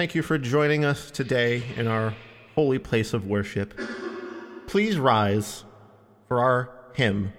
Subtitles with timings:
[0.00, 2.14] Thank you for joining us today in our
[2.54, 3.78] holy place of worship.
[4.66, 5.64] Please rise
[6.26, 7.34] for our hymn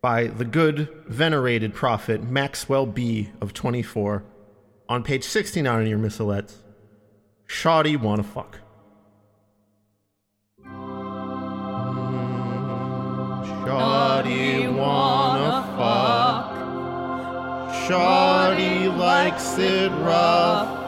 [0.00, 3.30] by the good, venerated prophet Maxwell B.
[3.40, 4.24] of 24
[4.88, 6.54] on page 69 in your missalettes.
[7.46, 8.58] Shoddy wanna fuck.
[13.64, 16.50] Shoddy wanna fuck.
[17.86, 20.83] Shoddy likes it rough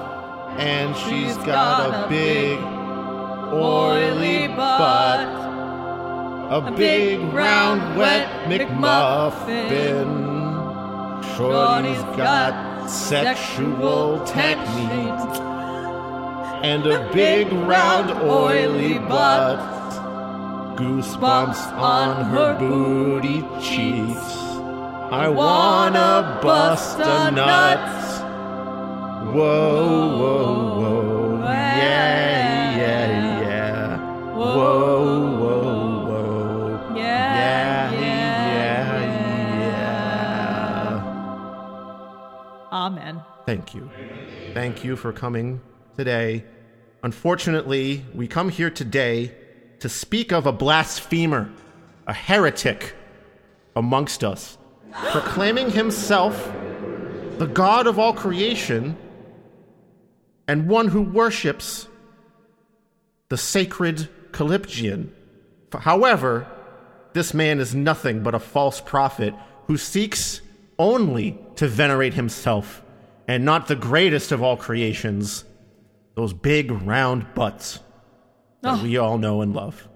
[0.59, 2.59] and she's got a big
[3.53, 5.45] oily butt.
[6.51, 10.07] A big round wet McMuffin.
[11.37, 15.43] Shorty's got sexual technique.
[16.63, 19.59] And a big round oily butt.
[20.77, 24.37] Goosebumps on her booty cheeks.
[25.11, 28.06] I wanna bust a nut.
[29.37, 31.41] Whoa, whoa, whoa.
[31.43, 33.99] Yeah, yeah, yeah.
[34.35, 36.97] Whoa, whoa, whoa.
[36.97, 39.03] Yeah, yeah,
[39.61, 39.93] yeah.
[42.73, 43.21] Amen.
[43.45, 43.91] Thank you.
[44.55, 45.61] Thank you for coming
[45.99, 46.47] today.
[47.03, 49.35] Unfortunately, we come here today
[49.81, 51.53] to speak of a blasphemer,
[52.07, 52.95] a heretic
[53.77, 54.57] amongst us,
[55.11, 56.51] proclaiming himself
[57.37, 58.97] the God of all creation
[60.49, 61.89] and one who worships
[63.29, 65.11] the sacred Callipygian.
[65.73, 66.47] However,
[67.13, 69.35] this man is nothing but a false prophet
[69.67, 70.41] who seeks
[70.79, 72.83] only to venerate himself
[73.27, 75.45] and not the greatest of all creations,
[76.15, 77.81] those big round butts
[78.63, 78.83] that Oh.
[78.83, 79.89] we all know and love.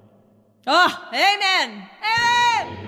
[0.66, 1.88] Oh, amen.
[2.02, 2.78] Amen.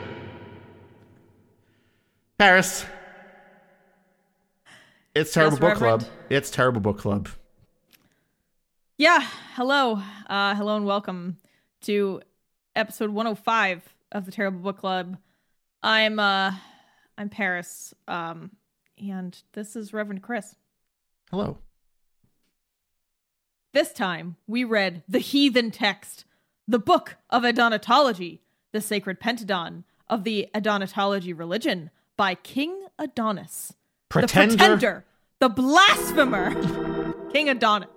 [2.39, 2.85] Paris.
[5.15, 6.05] It's Terrible Yes, Book Club.
[6.31, 7.29] It's Terrible Book Club.
[9.03, 9.27] Yeah,
[9.57, 10.01] hello.
[10.29, 11.39] Uh hello and welcome
[11.81, 12.23] to
[12.77, 15.17] episode 105 of the Terrible Book Club.
[15.83, 16.53] I'm uh
[17.19, 17.93] I'm Paris.
[18.07, 18.53] Um
[18.97, 20.55] and this is Reverend Chris.
[21.33, 21.59] Hello.
[23.75, 26.25] This time we read the heathen text,
[26.69, 28.39] the book of Adonatology,
[28.71, 33.73] the sacred pentadon of the Adonatology religion by King Adonis.
[34.09, 34.53] Pretender.
[34.53, 35.05] The pretender,
[35.41, 36.55] the blasphemer,
[37.33, 37.89] King Adonis.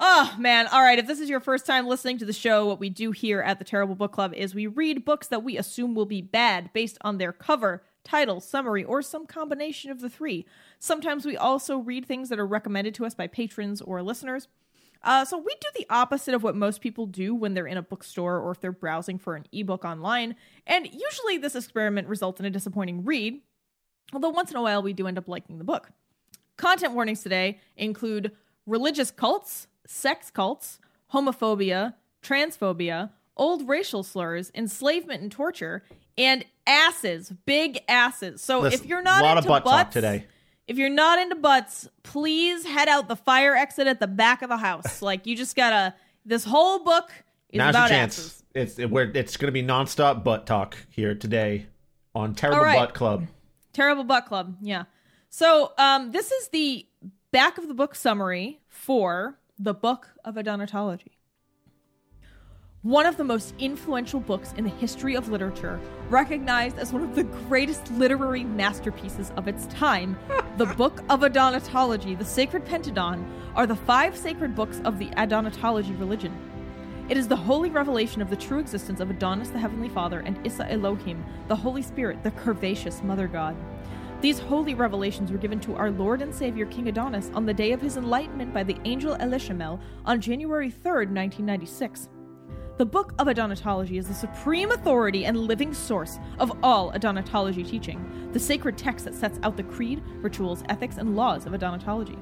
[0.00, 0.98] Oh man, all right.
[0.98, 3.58] If this is your first time listening to the show, what we do here at
[3.58, 6.98] the Terrible Book Club is we read books that we assume will be bad based
[7.00, 10.46] on their cover, title, summary, or some combination of the three.
[10.78, 14.46] Sometimes we also read things that are recommended to us by patrons or listeners.
[15.02, 17.82] Uh, so we do the opposite of what most people do when they're in a
[17.82, 20.36] bookstore or if they're browsing for an ebook online.
[20.66, 23.40] And usually this experiment results in a disappointing read,
[24.12, 25.90] although once in a while we do end up liking the book.
[26.56, 28.32] Content warnings today include
[28.66, 30.78] religious cults, sex cults,
[31.12, 35.82] homophobia, transphobia, old racial slurs, enslavement and torture,
[36.16, 38.42] and asses, big asses.
[38.42, 40.26] So Listen, if you're not a lot into of butt butts, today.
[40.66, 44.50] if you're not into butts, please head out the fire exit at the back of
[44.50, 45.02] the house.
[45.02, 45.94] like you just gotta.
[46.24, 47.10] This whole book
[47.48, 48.18] is Now's about your chance.
[48.18, 48.44] asses.
[48.54, 51.66] It's it, we're, it's going to be nonstop butt talk here today
[52.14, 52.78] on Terrible right.
[52.78, 53.26] Butt Club.
[53.72, 54.56] Terrible Butt Club.
[54.60, 54.84] Yeah.
[55.30, 56.86] So um, this is the
[57.30, 61.16] back of the book summary for the Book of Adonatology.
[62.82, 67.16] One of the most influential books in the history of literature, recognized as one of
[67.16, 70.16] the greatest literary masterpieces of its time,
[70.58, 75.98] the Book of Adonatology, the Sacred Pentadon, are the five sacred books of the Adonatology
[75.98, 76.32] religion.
[77.08, 80.38] It is the holy revelation of the true existence of Adonis the Heavenly Father and
[80.46, 83.56] Issa Elohim, the Holy Spirit, the curvaceous Mother God.
[84.20, 87.70] These holy revelations were given to our Lord and Savior King Adonis on the day
[87.70, 92.08] of his enlightenment by the angel Elishamel on January 3rd, 1996.
[92.78, 98.28] The Book of Adonatology is the supreme authority and living source of all Adonatology teaching,
[98.32, 102.18] the sacred text that sets out the creed, rituals, ethics, and laws of Adonatology.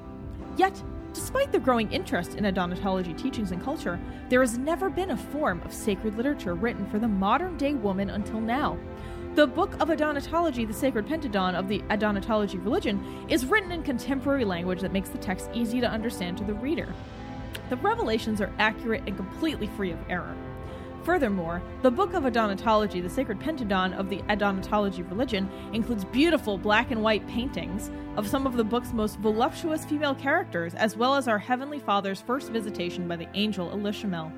[0.55, 0.79] Yet,
[1.13, 3.99] despite the growing interest in Adonatology teachings and culture,
[4.29, 8.11] there has never been a form of sacred literature written for the modern day woman
[8.11, 8.77] until now.
[9.37, 14.43] The Book of Adonatology, the sacred pentadon of the Adonatology religion, is written in contemporary
[14.43, 16.91] language that makes the text easy to understand to the reader.
[17.69, 20.35] The revelations are accurate and completely free of error.
[21.03, 26.89] Furthermore, the Book of Adonatology, the sacred pentadon of the Adonatology religion, includes beautiful black
[26.89, 31.27] and white paintings of some of the book's most voluptuous female characters, as well as
[31.27, 34.31] our Heavenly Father's first visitation by the angel Elishamel.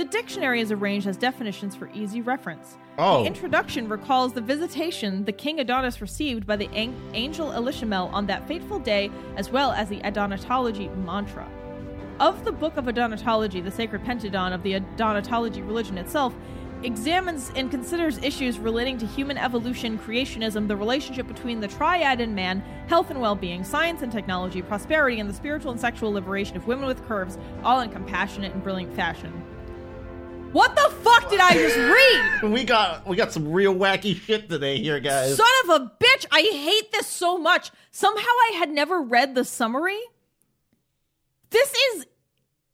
[0.00, 2.78] The dictionary is arranged as definitions for easy reference.
[2.96, 3.20] Oh.
[3.20, 8.24] The introduction recalls the visitation the king Adonis received by the an- angel Elishamel on
[8.24, 11.46] that fateful day, as well as the Adonatology mantra.
[12.18, 16.34] Of the Book of Adonatology, the sacred pentadon of the Adonatology religion itself,
[16.82, 22.34] examines and considers issues relating to human evolution, creationism, the relationship between the triad and
[22.34, 26.56] man, health and well being, science and technology, prosperity, and the spiritual and sexual liberation
[26.56, 29.30] of women with curves, all in compassionate and brilliant fashion.
[30.52, 32.26] What the fuck did I just read?
[32.52, 35.36] We got we got some real wacky shit today here, guys.
[35.36, 37.70] Son of a bitch, I hate this so much.
[37.90, 40.00] Somehow I had never read the summary.
[41.50, 42.06] This is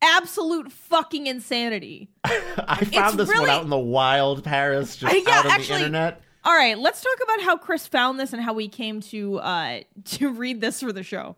[0.01, 2.09] absolute fucking insanity.
[2.25, 5.53] I found it's this one out in the wild, Paris, just Uh, yeah, out on
[5.53, 6.23] actually- the internet.
[6.45, 9.81] All right, let's talk about how Chris found this and how we came to uh
[10.05, 11.35] to read this for the show.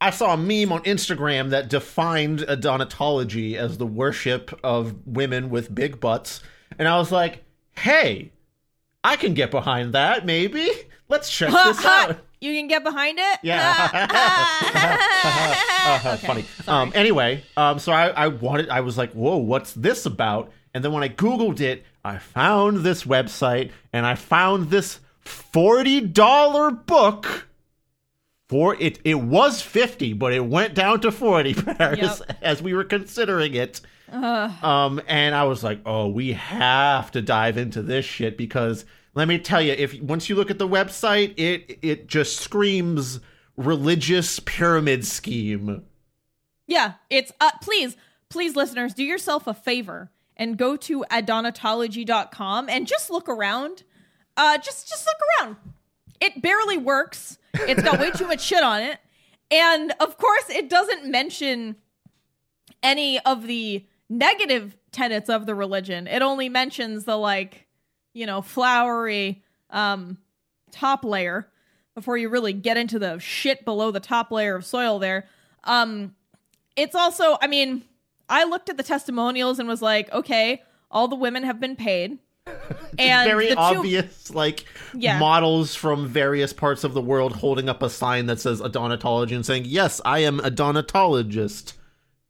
[0.00, 5.74] I saw a meme on Instagram that defined Adonatology as the worship of women with
[5.74, 6.40] big butts,
[6.78, 7.42] and I was like,
[7.76, 8.32] "Hey,
[9.02, 10.24] I can get behind that.
[10.24, 10.70] Maybe
[11.08, 13.38] let's check this out." you can get behind it?
[13.42, 13.88] Yeah.
[15.88, 16.44] Uh, Okay, funny.
[16.68, 20.52] Um, anyway, um, so I, I wanted, I was like, whoa, what's this about?
[20.74, 26.86] And then when I Googled it, I found this website and I found this $40
[26.86, 27.47] book.
[28.48, 32.38] For it, it was 50, but it went down to 40 Paris Yep.
[32.40, 33.80] as we were considering it.
[34.10, 34.64] Ugh.
[34.64, 39.28] Um, and I was like, oh, we have to dive into this shit because let
[39.28, 43.20] me tell you, if once you look at the website, it it just screams
[43.56, 45.82] religious pyramid scheme.
[46.66, 47.96] Yeah, it's uh please,
[48.30, 53.82] please listeners, do yourself a favor and go to adonatology.com and just look around.
[54.36, 55.56] Uh just just look around.
[56.20, 57.37] It barely works.
[57.54, 58.98] It's got way too much shit on it.
[59.50, 61.76] And of course, it doesn't mention
[62.82, 66.06] any of the negative tenets of the religion.
[66.06, 67.66] It only mentions the like,
[68.14, 70.18] you know, flowery um
[70.70, 71.48] top layer
[71.94, 75.26] before you really get into the shit below the top layer of soil there.
[75.64, 76.14] Um
[76.76, 77.82] it's also, I mean,
[78.28, 82.18] I looked at the testimonials and was like, okay, all the women have been paid.
[82.98, 84.64] And Very the two- obvious, like
[84.94, 85.18] Yeah.
[85.18, 89.46] models from various parts of the world holding up a sign that says Adonatology and
[89.46, 91.74] saying, "Yes, I am Adonatologist."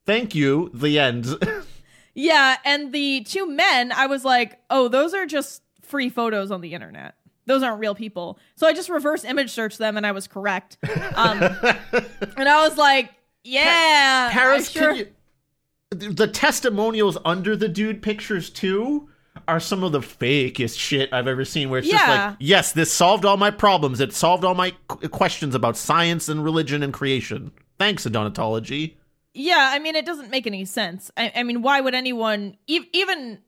[0.06, 0.70] Thank you.
[0.74, 1.26] The end.
[2.20, 6.62] Yeah, and the two men, I was like, oh, those are just free photos on
[6.62, 7.14] the internet.
[7.46, 8.40] Those aren't real people.
[8.56, 10.78] So I just reverse image searched them and I was correct.
[11.14, 11.40] Um,
[12.36, 13.10] and I was like,
[13.44, 14.30] yeah.
[14.32, 15.06] Paris, I sure- can
[16.00, 19.08] you, the testimonials under the dude pictures too
[19.46, 21.70] are some of the fakest shit I've ever seen.
[21.70, 24.00] Where it's just like, yes, this solved all my problems.
[24.00, 24.70] It solved all my
[25.10, 27.52] questions about science and religion and creation.
[27.78, 28.94] Thanks, Adonatology.
[29.34, 31.10] Yeah, I mean, it doesn't make any sense.
[31.16, 33.38] I, I mean, why would anyone e- even?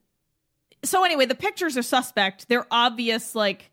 [0.85, 2.49] So anyway, the pictures are suspect.
[2.49, 3.71] They're obvious, like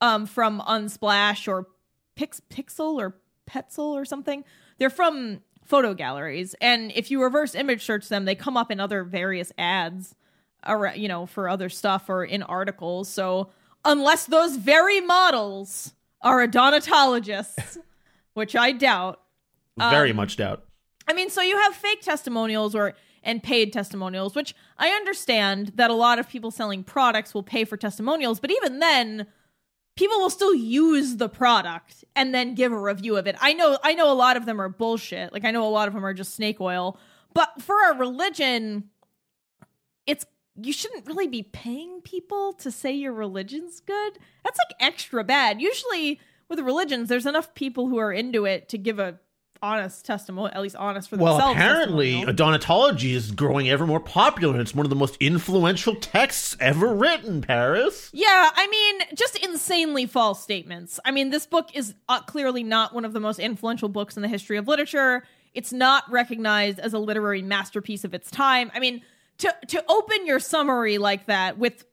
[0.00, 1.68] um from Unsplash or
[2.16, 3.16] Pix Pixel or
[3.48, 4.44] Pexels or something.
[4.78, 8.80] They're from photo galleries, and if you reverse image search them, they come up in
[8.80, 10.16] other various ads,
[10.66, 13.08] or you know, for other stuff or in articles.
[13.08, 13.50] So
[13.84, 17.78] unless those very models are Adonatologists,
[18.34, 19.20] which I doubt,
[19.78, 20.64] Very Um, much doubt.
[21.08, 25.90] I mean, so you have fake testimonials or and paid testimonials, which I understand that
[25.90, 29.26] a lot of people selling products will pay for testimonials, but even then,
[29.96, 33.36] people will still use the product and then give a review of it.
[33.40, 35.32] I know I know a lot of them are bullshit.
[35.32, 36.98] Like I know a lot of them are just snake oil.
[37.34, 38.90] But for a religion,
[40.06, 40.26] it's
[40.60, 44.18] you shouldn't really be paying people to say your religion's good.
[44.44, 45.60] That's like extra bad.
[45.60, 49.18] Usually with religions, there's enough people who are into it to give a
[49.62, 51.40] honest testimony, at least honest for themselves.
[51.40, 52.22] Well, apparently.
[52.22, 54.54] Adonatology is growing ever more popular.
[54.54, 58.10] And it's one of the most influential texts ever written, Paris.
[58.12, 60.98] Yeah, I mean, just insanely false statements.
[61.04, 64.22] I mean, this book is uh, clearly not one of the most influential books in
[64.22, 65.22] the history of literature.
[65.54, 68.70] It's not recognized as a literary masterpiece of its time.
[68.74, 69.02] I mean,
[69.42, 71.84] to to open your summary like that with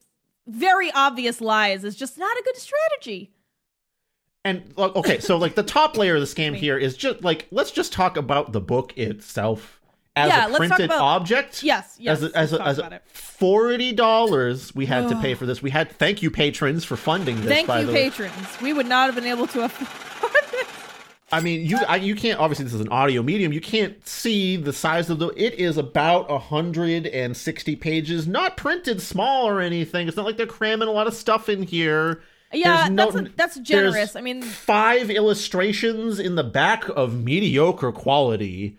[0.47, 3.31] very obvious lies is just not a good strategy.
[4.45, 7.71] And okay, so like the top layer of the scam here is just like let's
[7.71, 9.81] just talk about the book itself
[10.15, 11.61] as Yeah, a printed about- object.
[11.61, 15.45] Yes, yes, As a, as a, as a forty dollars we had to pay for
[15.45, 15.61] this.
[15.61, 17.47] We had thank you patrons for funding this.
[17.49, 18.09] Thank by you, the way.
[18.09, 18.61] patrons.
[18.61, 20.18] We would not have been able to afford this.
[21.31, 23.53] I mean, you I, you can't obviously this is an audio medium.
[23.53, 25.27] You can't see the size of the.
[25.35, 30.07] It is about hundred and sixty pages, not printed small or anything.
[30.07, 32.21] It's not like they're cramming a lot of stuff in here.
[32.51, 34.15] Yeah, no- that's a, that's generous.
[34.15, 38.77] I mean, five illustrations in the back of mediocre quality.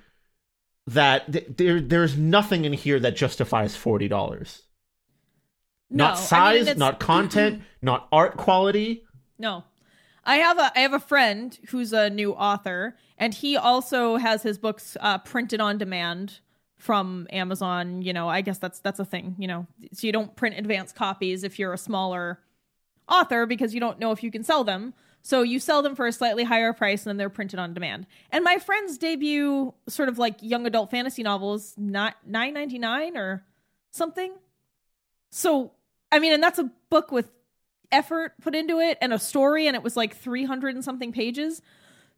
[0.86, 4.62] That th- there there's nothing in here that justifies forty dollars.
[5.88, 9.04] no, Not I mean, size, not content, not art quality.
[9.38, 9.62] No.
[10.30, 14.44] I have a I have a friend who's a new author and he also has
[14.44, 16.38] his books uh, printed on demand
[16.78, 19.66] from Amazon, you know, I guess that's that's a thing, you know.
[19.92, 22.38] So you don't print advanced copies if you're a smaller
[23.08, 24.94] author because you don't know if you can sell them.
[25.20, 28.06] So you sell them for a slightly higher price and then they're printed on demand.
[28.30, 33.42] And my friend's debut sort of like young adult fantasy novel is not 9.99 or
[33.90, 34.32] something.
[35.32, 35.72] So
[36.12, 37.32] I mean, and that's a book with
[37.92, 41.62] effort put into it and a story and it was like 300 and something pages.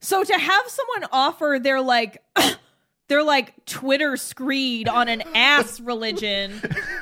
[0.01, 2.23] So to have someone offer their like
[3.09, 6.53] their like twitter screed on an ass religion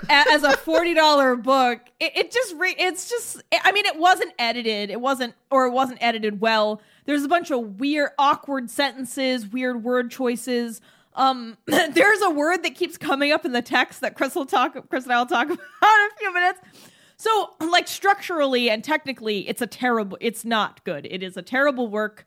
[0.09, 4.91] as a $40 book it, it just re- it's just i mean it wasn't edited.
[4.91, 6.81] It wasn't or it wasn't edited well.
[7.05, 10.81] There's a bunch of weird awkward sentences weird word choices.
[11.15, 14.77] Um there's a word that keeps coming up in the text that chris will talk
[14.89, 16.61] chris and i'll talk about in a few minutes
[17.21, 20.17] so, like structurally and technically, it's a terrible.
[20.23, 21.07] It's not good.
[21.11, 22.25] It is a terrible work.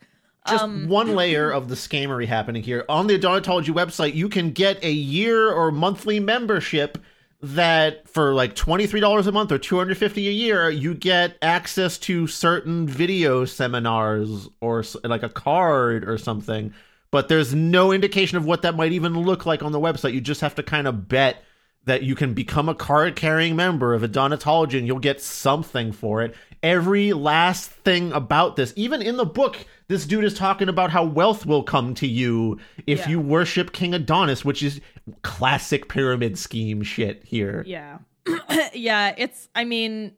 [0.47, 2.85] just Um, one layer of the scamery happening here.
[2.87, 6.99] On the Adonatology website, you can get a year or monthly membership
[7.41, 12.87] that for like $23 a month or 250 a year, you get access to certain
[12.87, 16.71] video seminars or like a card or something.
[17.09, 20.13] But there's no indication of what that might even look like on the website.
[20.13, 21.43] You just have to kind of bet
[21.85, 25.91] that you can become a card carrying member of a Adonatology and you'll get something
[25.91, 26.33] for it.
[26.61, 29.57] Every last thing about this, even in the book,
[29.89, 33.09] this dude is talking about how wealth will come to you if Yeah.
[33.09, 34.79] you worship King Adonis, which is
[35.23, 37.63] classic pyramid scheme shit here.
[37.67, 37.97] yeah,
[38.73, 39.13] yeah.
[39.17, 39.49] It's.
[39.53, 40.13] I mean,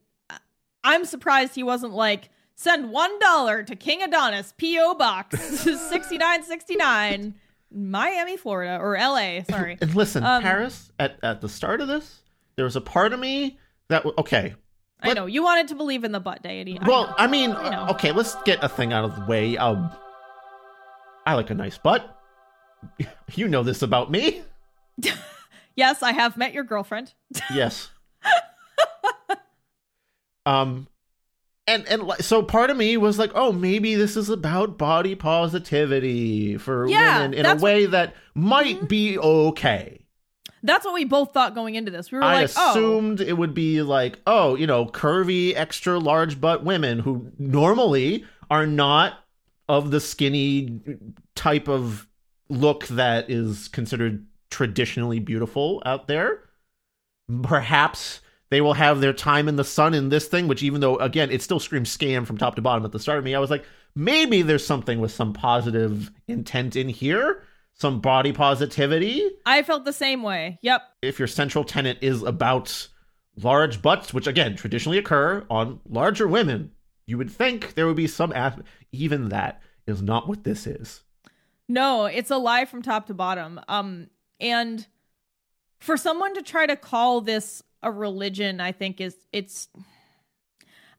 [0.84, 4.94] I'm surprised he wasn't like send one dollar to King Adonis, P.O.
[4.96, 5.40] Box
[5.90, 7.34] sixty nine sixty nine,
[7.76, 9.44] Miami, Florida, or L.A.
[9.50, 9.78] Sorry.
[9.82, 12.22] And listen, Um, Paris, at, at the start of this,
[12.56, 14.56] there was a part of me that, w- okay,
[15.02, 16.80] I know you wanted to believe in the butt deity.
[16.86, 17.14] Well.
[17.18, 17.88] I mean, I know.
[17.92, 19.58] okay, let's get a thing out of the way.
[19.58, 19.92] Um,
[21.28, 22.12] I like a nice butt.
[23.36, 24.44] You know this about me.
[25.76, 27.14] yes, I have met your girlfriend.
[27.54, 27.90] Yes.
[30.46, 30.88] um,
[31.68, 36.58] and and so part of me was like, oh, maybe this is about body positivity
[36.58, 38.86] for Yeah, women in a that's what- way that might mm-hmm.
[38.86, 40.02] be okay.
[40.64, 42.12] That's what we both thought going into this.
[42.12, 46.00] We were I like, oh, assumed it would be like, oh, you know, curvy, extra
[46.00, 49.14] large butt women who normally are not
[49.70, 50.82] of the skinny
[51.36, 52.08] type of
[52.50, 56.42] look that is considered traditionally beautiful out there.
[57.44, 58.22] Perhaps
[58.56, 61.30] they will have their time in the sun in this thing, which even though again
[61.30, 63.50] it still screams scam from top to bottom at the start of me, I was
[63.50, 67.44] like, maybe there's something with some positive intent in here,
[67.74, 70.58] some body positivity I felt the same way.
[70.62, 70.84] Yep.
[71.02, 72.88] if your central tenet is about
[73.36, 76.72] large butts, which again traditionally occur on larger women,
[77.08, 78.70] you would think there would be some aspect.
[78.94, 81.04] Even that is not what this is.
[81.68, 83.60] No, it's a lie from top to bottom.
[83.68, 84.08] Um,
[84.40, 84.88] and
[85.80, 89.70] for someone to try to call this a religion, I think is it's.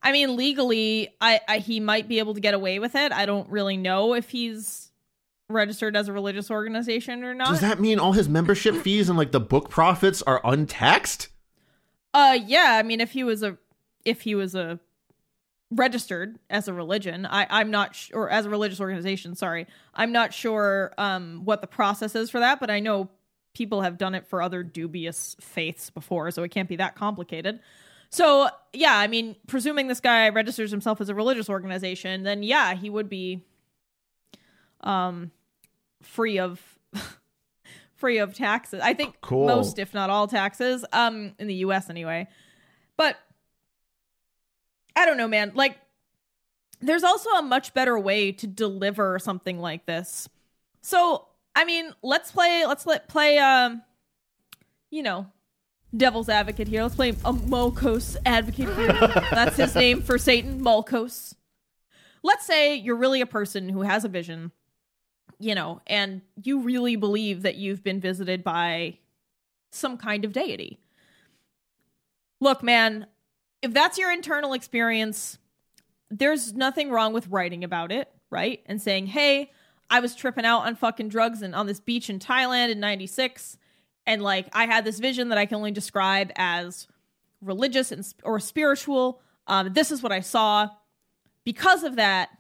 [0.03, 3.13] I mean, legally, I, I he might be able to get away with it.
[3.13, 4.93] I don't really know if he's
[5.49, 7.49] registered as a religious organization or not.
[7.49, 11.29] Does that mean all his membership fees and like the book profits are untaxed?
[12.15, 12.77] Uh, yeah.
[12.79, 13.59] I mean, if he was a,
[14.05, 14.79] if he was a
[15.73, 19.35] registered as a religion, I I'm not sh- or as a religious organization.
[19.35, 23.11] Sorry, I'm not sure um what the process is for that, but I know
[23.57, 27.59] people have done it for other dubious faiths before, so it can't be that complicated.
[28.11, 32.75] So yeah, I mean, presuming this guy registers himself as a religious organization, then yeah,
[32.75, 33.43] he would be,
[34.83, 35.31] um,
[36.03, 36.61] free of
[37.95, 38.81] free of taxes.
[38.83, 39.47] I think Cool.
[39.47, 40.85] most, if not all, taxes.
[40.93, 41.89] Um, in the U.S.
[41.89, 42.29] anyway.
[42.99, 43.17] But
[44.95, 45.53] I don't know, man.
[45.55, 45.79] Like,
[46.81, 50.29] there's also a much better way to deliver something like this.
[50.83, 52.65] So, I mean, let's play.
[52.67, 53.39] Let's let play.
[53.39, 53.83] Um,
[54.91, 55.27] you know,
[55.97, 56.83] devil's advocate here.
[56.83, 58.93] Let's play a Molkos advocate here.
[59.31, 61.35] That's his name for Satan, Molkos.
[62.23, 64.53] Let's say you're really a person who has a vision,
[65.39, 68.99] you know, and you really believe that you've been visited by
[69.71, 70.79] some kind of deity.
[72.39, 73.07] Look, man,
[73.63, 75.39] if that's your internal experience,
[76.11, 78.63] there's nothing wrong with writing about it, right?
[78.67, 79.51] And saying, hey,
[79.89, 83.59] I was tripping out on fucking drugs and on this beach in Thailand in 96
[84.07, 86.87] and like I had this vision that I can only describe as
[87.43, 89.21] religious and or spiritual.
[89.47, 90.69] Um, this is what I saw.
[91.45, 92.31] Because of that,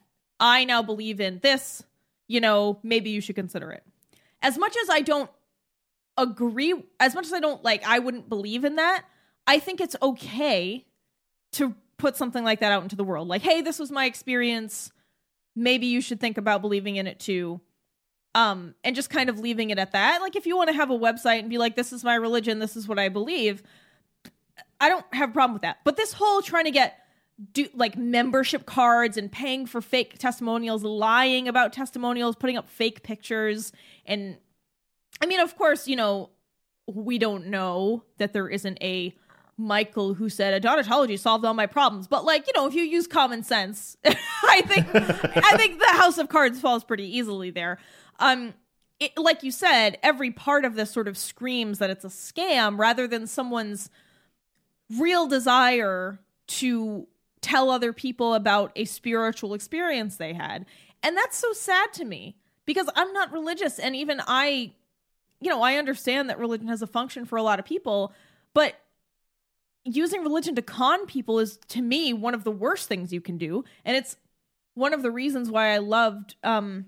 [0.40, 1.82] I now believe in this.
[2.28, 3.84] You know, maybe you should consider it.
[4.42, 5.30] As much as I don't
[6.16, 9.04] agree, as much as I don't like, I wouldn't believe in that.
[9.46, 10.86] I think it's okay
[11.52, 13.28] to put something like that out into the world.
[13.28, 14.90] Like, hey, this was my experience.
[15.56, 17.60] Maybe you should think about believing in it too.
[18.34, 20.20] Um and just kind of leaving it at that.
[20.20, 22.58] Like if you want to have a website and be like this is my religion
[22.58, 23.62] this is what i believe
[24.80, 25.78] i don't have a problem with that.
[25.84, 26.98] But this whole trying to get
[27.52, 33.02] do like membership cards and paying for fake testimonials lying about testimonials putting up fake
[33.02, 33.72] pictures
[34.06, 34.38] and
[35.20, 36.30] i mean of course you know
[36.86, 39.14] we don't know that there isn't a
[39.58, 42.06] Michael who said adonatology solved all my problems.
[42.06, 46.18] But like, you know, if you use common sense, I think I think the house
[46.18, 47.78] of cards falls pretty easily there.
[48.18, 48.54] Um
[48.98, 52.78] it, like you said, every part of this sort of screams that it's a scam
[52.78, 53.90] rather than someone's
[54.98, 57.06] real desire to
[57.42, 60.64] tell other people about a spiritual experience they had.
[61.02, 64.72] And that's so sad to me because I'm not religious and even I
[65.40, 68.12] you know, I understand that religion has a function for a lot of people,
[68.54, 68.74] but
[69.86, 73.38] using religion to con people is to me one of the worst things you can
[73.38, 73.64] do.
[73.84, 74.16] And it's
[74.74, 76.84] one of the reasons why i loved um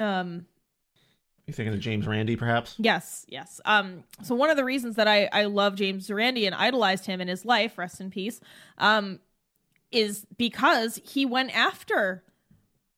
[0.00, 0.46] um
[1.46, 2.74] You thinking of James Randi, perhaps?
[2.78, 3.60] yes yes.
[3.66, 7.20] Um so one of the reasons that i i love james Randi and idolized him
[7.20, 8.40] in his life rest in peace
[8.78, 9.20] um
[9.90, 12.22] is because he went after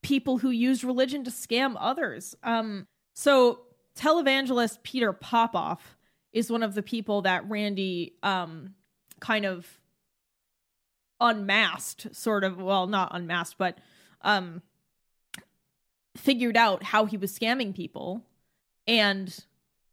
[0.02, 2.36] people who used religion to scam others.
[2.44, 3.60] Um so
[3.98, 5.93] televangelist peter popoff
[6.34, 8.74] is one of the people that Randi um
[9.20, 9.80] kind of
[11.20, 13.78] unmasked sort of well not unmasked but
[14.20, 14.60] um
[16.16, 18.22] figured out how he was scamming people
[18.86, 19.44] and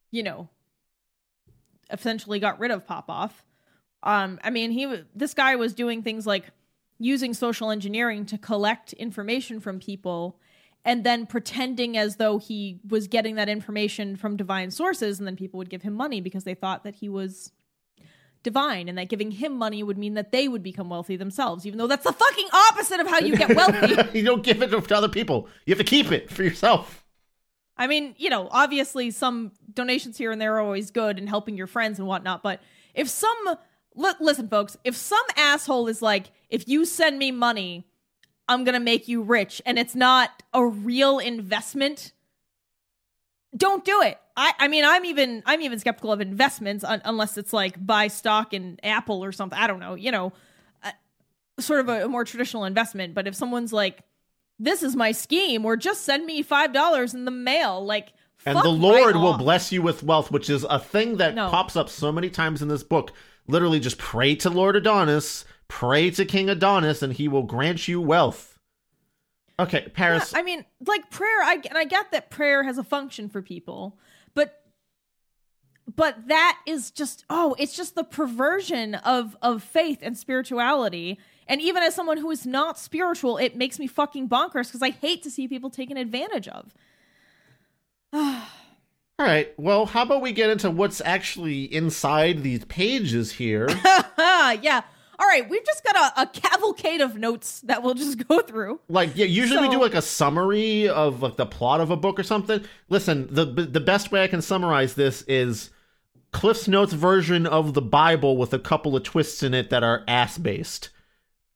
[0.10, 0.49] you know
[1.89, 3.45] essentially got rid of Popoff.
[4.04, 6.49] Um I mean he this guy was doing things like
[6.99, 10.39] using social engineering to collect information from people
[10.84, 15.36] and then pretending as though he was getting that information from divine sources and then
[15.36, 17.52] people would give him money because they thought that he was
[18.44, 21.78] divine and that giving him money would mean that they would become wealthy themselves even
[21.78, 24.96] though that's the fucking opposite of how you get wealthy you don't give it to
[24.96, 25.48] other people.
[25.65, 27.06] You have to keep it for yourself.
[27.78, 31.56] i mean you know obviously some donations here and there are always good and helping
[31.56, 32.62] your friends and whatnot but
[32.96, 33.38] if some
[33.96, 37.86] li- listen folks if some asshole is like if you send me money
[38.51, 42.13] i'm gonna make you rich and it's not a real investment
[43.55, 44.17] don't do it.
[44.37, 48.07] I, I mean, I'm even I'm even skeptical of investments un- unless it's like buy
[48.07, 49.59] stock in Apple or something.
[49.59, 50.31] I don't know, you know,
[50.83, 50.91] uh,
[51.59, 53.13] sort of a, a more traditional investment.
[53.13, 54.03] But if someone's like,
[54.57, 58.13] "This is my scheme," or just send me five dollars in the mail, like,
[58.45, 59.39] And the Lord right will off.
[59.39, 61.49] bless you with wealth, which is a thing that No.
[61.49, 63.11] pops up so many times in this book.
[63.47, 68.01] Literally, just pray to Lord Adonis, pray to King Adonis, and he will grant you
[68.01, 68.60] wealth.
[69.57, 70.34] Okay, Paris.
[70.36, 71.41] I mean, like prayer.
[71.41, 73.97] I and I get that prayer has a function for people,
[74.34, 74.63] but
[75.95, 81.17] but that is just oh, it's just the perversion of of faith and spirituality.
[81.47, 84.89] And even as someone who is not spiritual, it makes me fucking bonkers because I
[84.89, 86.73] hate to see people taken advantage of.
[88.13, 89.53] All right.
[89.57, 93.69] Well, how about we get into what's actually inside these pages here?
[94.17, 94.81] yeah.
[95.21, 98.79] All right, we've just got a, a cavalcade of notes that we'll just go through.
[98.89, 102.19] like, yeah, usually we do like a summary of like the plot of a book
[102.19, 102.63] or something.
[102.89, 105.69] Listen, the the best way I can summarize this is
[106.31, 110.03] Cliff's Notes version of the Bible with a couple of twists in it that are
[110.07, 110.89] ass based.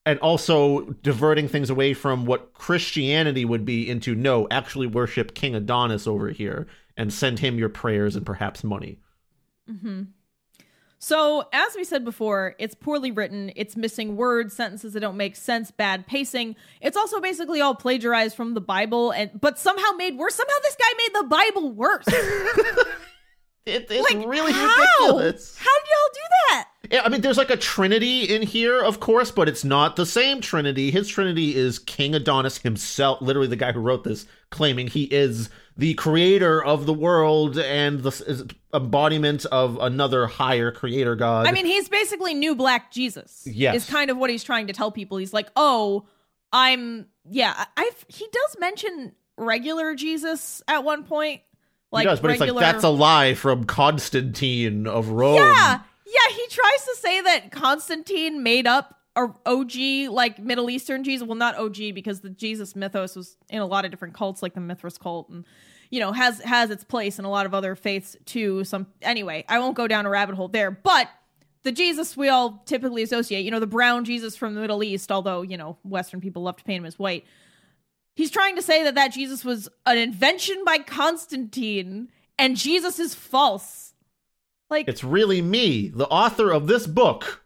[0.05, 5.55] And also diverting things away from what Christianity would be into no, actually worship King
[5.55, 8.99] Adonis over here and send him your prayers and perhaps money.
[9.67, 10.03] Mm-hmm.
[11.05, 15.35] So, as we said before, it's poorly written, it's missing words, sentences that don't make
[15.35, 16.55] sense, bad pacing.
[16.81, 20.33] It's also basically all plagiarized from the Bible and but somehow made worse.
[20.33, 22.07] Somehow this guy made the Bible worse.
[23.67, 24.77] It, it's like really how?
[24.77, 25.57] ridiculous.
[25.57, 26.67] How did y'all do that?
[26.91, 30.05] Yeah, I mean, there's like a trinity in here, of course, but it's not the
[30.05, 30.91] same trinity.
[30.91, 35.49] His trinity is King Adonis himself, literally the guy who wrote this, claiming he is
[35.77, 41.47] the creator of the world and the embodiment of another higher creator god.
[41.47, 43.43] I mean, he's basically new black Jesus.
[43.45, 43.75] Yes.
[43.75, 45.17] Is kind of what he's trying to tell people.
[45.17, 46.05] He's like, "Oh,
[46.53, 51.41] I'm yeah, I have he does mention regular Jesus at one point.
[51.91, 55.35] Like he does, but regular, it's like that's a lie from Constantine of Rome.
[55.35, 56.35] Yeah, yeah.
[56.35, 61.27] He tries to say that Constantine made up OG like Middle Eastern Jesus.
[61.27, 64.53] Well, not OG because the Jesus mythos was in a lot of different cults, like
[64.53, 65.45] the Mithras cult, and
[65.89, 68.63] you know has has its place in a lot of other faiths too.
[68.63, 71.09] Some anyway, I won't go down a rabbit hole there, but.
[71.63, 75.11] The Jesus we all typically associate, you know, the brown Jesus from the Middle East,
[75.11, 77.25] although, you know, Western people love to paint him as white.
[78.15, 83.13] He's trying to say that that Jesus was an invention by Constantine and Jesus is
[83.15, 83.93] false.
[84.69, 87.44] Like, It's really me, the author of this book,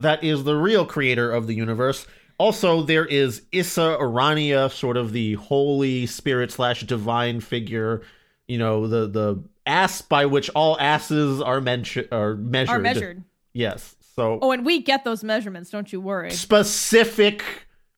[0.00, 2.06] that is the real creator of the universe.
[2.38, 8.02] Also, there is Issa Arania, sort of the holy spirit slash divine figure,
[8.46, 12.76] you know, the the ass by which all asses are, mention- are measured.
[12.76, 13.24] are measured.
[13.52, 13.96] Yes.
[14.14, 16.30] So Oh, and we get those measurements, don't you worry.
[16.30, 17.42] specific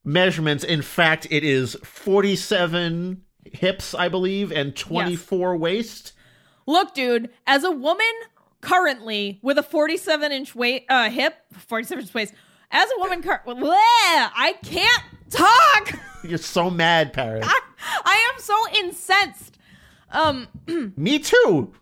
[0.05, 0.65] measurements.
[0.65, 6.13] In fact, it is 47 hips, I believe, and 24 waist.
[6.67, 8.07] Look, dude, as a woman
[8.61, 11.35] currently with a 47 inch weight, uh, hip,
[11.67, 12.35] 47 inch waist,
[12.71, 15.99] as a woman, cur- bleh, I can't talk.
[16.25, 17.47] You're so mad, Paris.
[17.49, 17.61] I,
[18.05, 19.59] I am so incensed.
[20.11, 20.49] Um,
[20.97, 21.73] Me too.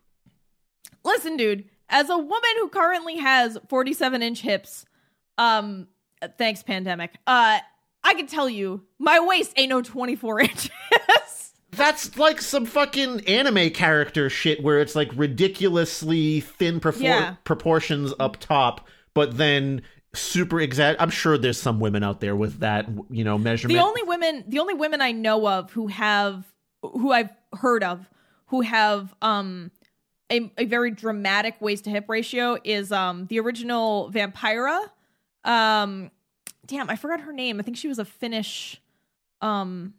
[1.04, 4.84] listen, dude, as a woman who currently has 47 inch hips,
[5.38, 5.86] um,
[6.38, 7.58] thanks pandemic, uh,
[8.02, 10.70] I can tell you my waist ain't no 24 inches.
[11.76, 17.34] That's like some fucking anime character shit where it's like ridiculously thin profor- Yeah.
[17.44, 19.82] proportions up top, but then
[20.14, 21.00] super exact.
[21.00, 23.78] I'm sure there's some women out there with that, you know, measurement.
[23.78, 26.44] the only women the only women i know of who have
[26.82, 28.08] who i've heard of
[28.46, 29.70] who have um
[30.32, 34.88] a, a very dramatic waist to hip ratio is um the original vampira
[35.44, 36.10] um
[36.66, 38.80] damn i forgot her name i think she was a finnish
[39.42, 39.92] um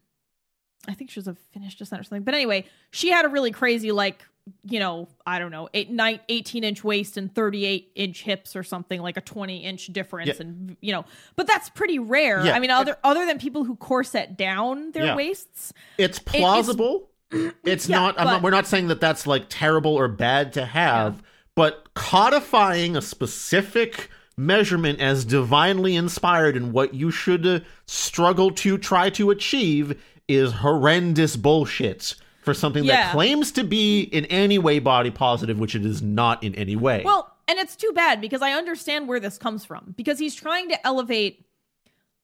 [0.88, 3.52] i think she was a finnish descent or something but anyway she had a really
[3.52, 4.24] crazy like
[4.63, 8.63] you know i don't know eight, nine, 18 inch waist and 38 inch hips or
[8.63, 10.42] something like a 20 inch difference Yeah.
[10.48, 11.04] and you know
[11.36, 12.56] but that's pretty rare Yeah.
[12.56, 15.16] i mean other other than people who corset down their Yeah.
[15.16, 17.10] waists it's plausible.
[17.66, 18.42] it's Yeah, not, I'm but- not.
[18.44, 21.22] We're not saying that that's like terrible or bad to have,
[21.56, 28.78] but codifying a specific measurement as divinely inspired and what you should uh, struggle to
[28.78, 34.80] try to achieve is horrendous bullshit for something that claims to be in any way
[34.80, 37.02] body positive, which it is not in any way.
[37.04, 40.70] Well, and it's too bad because I understand where this comes from because he's trying
[40.70, 41.46] to elevate.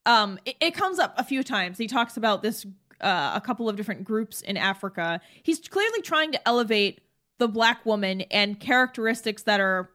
[0.06, 1.78] Um, it, it comes up a few times.
[1.78, 2.66] He talks about this
[3.02, 5.20] uh, a couple of different groups in Africa.
[5.44, 7.02] He's clearly trying to elevate
[7.38, 9.90] the black woman and characteristics that are,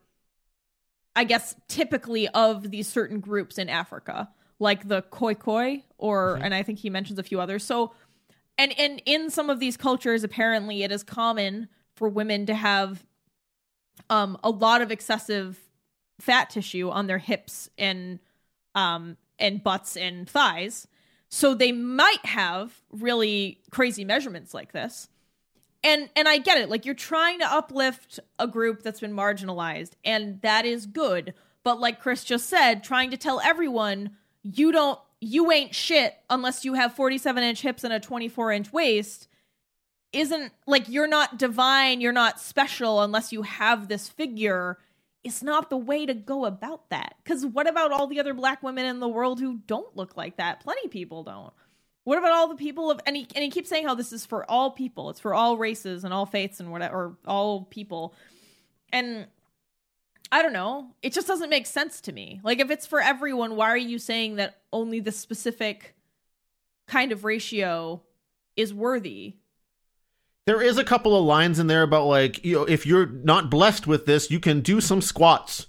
[1.17, 6.55] I guess, typically of these certain groups in Africa, like the Khoi Khoi, or and
[6.55, 7.65] I think he mentions a few others.
[7.65, 7.93] So,
[8.57, 13.05] and and in some of these cultures, apparently, it is common for women to have
[14.11, 15.59] um a lot of excessive
[16.21, 18.19] fat tissue on their hips and
[18.75, 20.89] um and butts and thighs.
[21.31, 25.09] So they might have really crazy measurements like this.
[25.85, 26.69] And and i get it.
[26.69, 31.35] Like you're trying to uplift a group that's been marginalized and that is good.
[31.63, 36.65] But like chris just said trying to tell everyone you don't you ain't shit unless
[36.65, 39.29] you have 47 inch hips and a 24 inch waist
[40.13, 44.79] isn't like you're not divine, you're not special unless you have this figure.
[45.25, 47.17] It's not the way to go about that.
[47.23, 50.37] Because what about all the other black women in the world who don't look like
[50.37, 50.61] that?
[50.61, 51.53] Plenty people don't.
[52.05, 54.25] What about all the people of and he and he keeps saying how this is
[54.25, 58.15] for all people, it's for all races and all faiths and whatever, all people.
[58.91, 59.27] And
[60.31, 60.91] I don't know.
[61.03, 62.41] It just doesn't make sense to me.
[62.43, 65.95] Like if it's for everyone, why are you saying that only the specific
[66.87, 68.03] kind of ratio
[68.57, 69.37] is worthy?
[70.49, 73.51] there is a couple of lines in there about like you know if you're not
[73.51, 75.67] blessed with this you can do some squats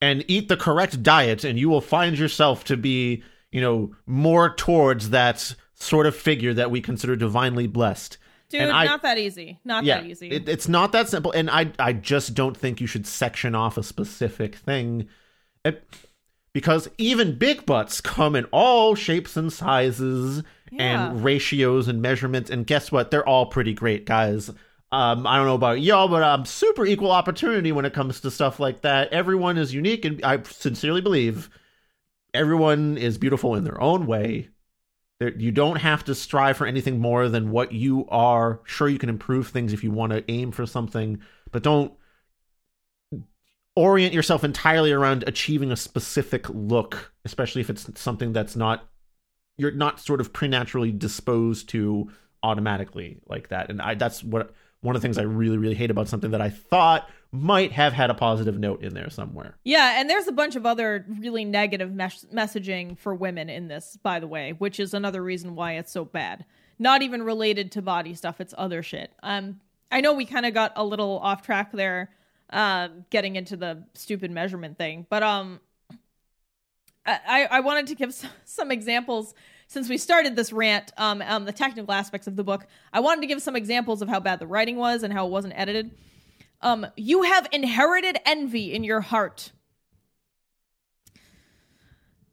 [0.00, 4.54] and eat the correct diet and you will find yourself to be you know more
[4.54, 8.18] towards that sort of figure that we consider divinely blessed
[8.50, 9.58] Dude, And I- not that easy.
[9.64, 10.28] Not yeah, that easy.
[10.30, 13.78] It, it's not that simple, and I I just don't think you should section off
[13.78, 15.08] a specific thing,
[15.64, 15.82] It-
[16.52, 21.10] because even big butts come in all shapes and sizes Yeah.
[21.10, 23.10] and ratios and measurements, and guess what?
[23.10, 24.50] They're all pretty great, guys.
[24.92, 28.30] Um, I don't know about y'all, but I'm super equal opportunity when it comes to
[28.32, 29.12] stuff like that.
[29.12, 31.48] Everyone is unique, and I sincerely believe
[32.34, 34.48] everyone is beautiful in their own way.
[35.20, 38.60] There, you don't have to strive for anything more than what you are.
[38.64, 41.20] Sure, you can improve things if you want to aim for something,
[41.52, 41.92] but don't
[43.76, 48.88] orient yourself entirely around achieving a specific look, especially if it's something that's not
[49.56, 52.10] you're not sort of prenaturally disposed to
[52.42, 53.68] automatically like that.
[53.68, 56.40] And I that's what one of the things I really really hate about something that
[56.40, 59.56] I thought might have had a positive note in there somewhere.
[59.64, 63.96] Yeah, and there's a bunch of other really negative mes- messaging for women in this,
[64.02, 66.44] by the way, which is another reason why it's so bad.
[66.78, 69.12] Not even related to body stuff; it's other shit.
[69.22, 69.60] Um,
[69.92, 72.10] I know we kind of got a little off track there,
[72.50, 75.60] um, getting into the stupid measurement thing, but um,
[77.06, 79.34] I I wanted to give s- some examples
[79.68, 82.66] since we started this rant um, um the technical aspects of the book.
[82.92, 85.30] I wanted to give some examples of how bad the writing was and how it
[85.30, 85.92] wasn't edited.
[86.62, 89.52] Um, you have inherited envy in your heart.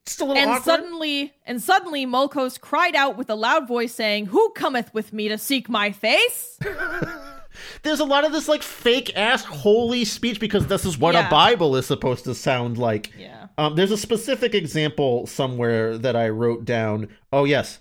[0.06, 0.64] Just a little And awkward.
[0.64, 5.28] suddenly, and suddenly, Mulkos cried out with a loud voice, saying, "Who cometh with me
[5.28, 6.58] to seek my face?"
[7.82, 11.28] There's a lot of this like fake ass holy speech because this is what Yeah.
[11.28, 13.12] a Bible is supposed to sound like.
[13.18, 13.48] Yeah.
[13.58, 17.08] Um, there's a specific example somewhere that I wrote down.
[17.34, 17.80] Oh yes,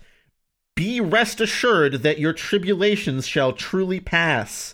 [0.75, 4.73] be rest assured that your tribulations shall truly pass.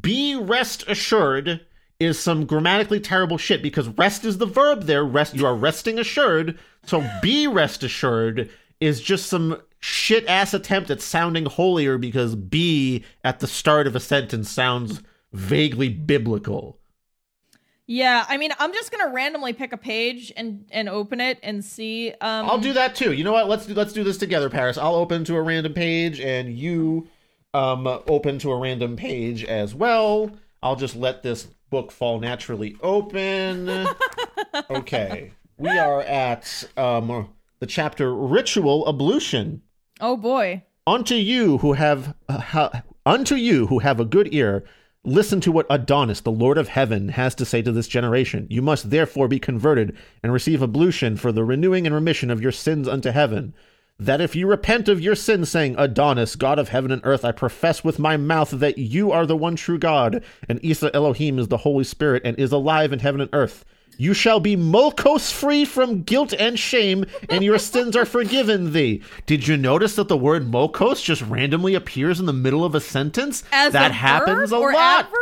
[0.00, 1.64] Be rest assured
[1.98, 5.04] is some grammatically terrible shit because rest is the verb there.
[5.04, 6.58] Rest, you are resting assured.
[6.84, 13.04] So be rest assured is just some shit ass attempt at sounding holier because be
[13.24, 16.78] at the start of a sentence sounds vaguely biblical.
[17.88, 21.64] Yeah, I mean, I'm just gonna randomly pick a page and and open it and
[21.64, 22.10] see.
[22.20, 23.12] Um, I'll do that too.
[23.12, 23.48] You know what?
[23.48, 24.76] Let's do let's do this together, Paris.
[24.76, 27.06] I'll open to a random page and you
[27.56, 30.30] um open to a random page as well.
[30.62, 33.88] I'll just let this book fall naturally open.
[34.70, 35.32] okay.
[35.56, 39.62] We are at um the chapter ritual ablution.
[40.00, 40.64] Oh boy.
[40.86, 44.64] Unto you who have uh, ha, unto you who have a good ear,
[45.02, 48.46] listen to what Adonis, the Lord of Heaven, has to say to this generation.
[48.50, 52.52] You must therefore be converted and receive ablution for the renewing and remission of your
[52.52, 53.54] sins unto heaven.
[53.98, 57.32] That if you repent of your sin, saying, Adonis, God of heaven and earth, I
[57.32, 61.48] profess with my mouth that you are the one true God, and Isa Elohim is
[61.48, 63.64] the Holy Spirit and is alive in heaven and earth.
[63.98, 69.00] You shall be mulkos free from guilt and shame, and your sins are forgiven thee.
[69.24, 72.80] Did you notice that the word mulkos just randomly appears in the middle of a
[72.80, 73.44] sentence?
[73.50, 75.06] As that a happens a lot.
[75.06, 75.14] adverb?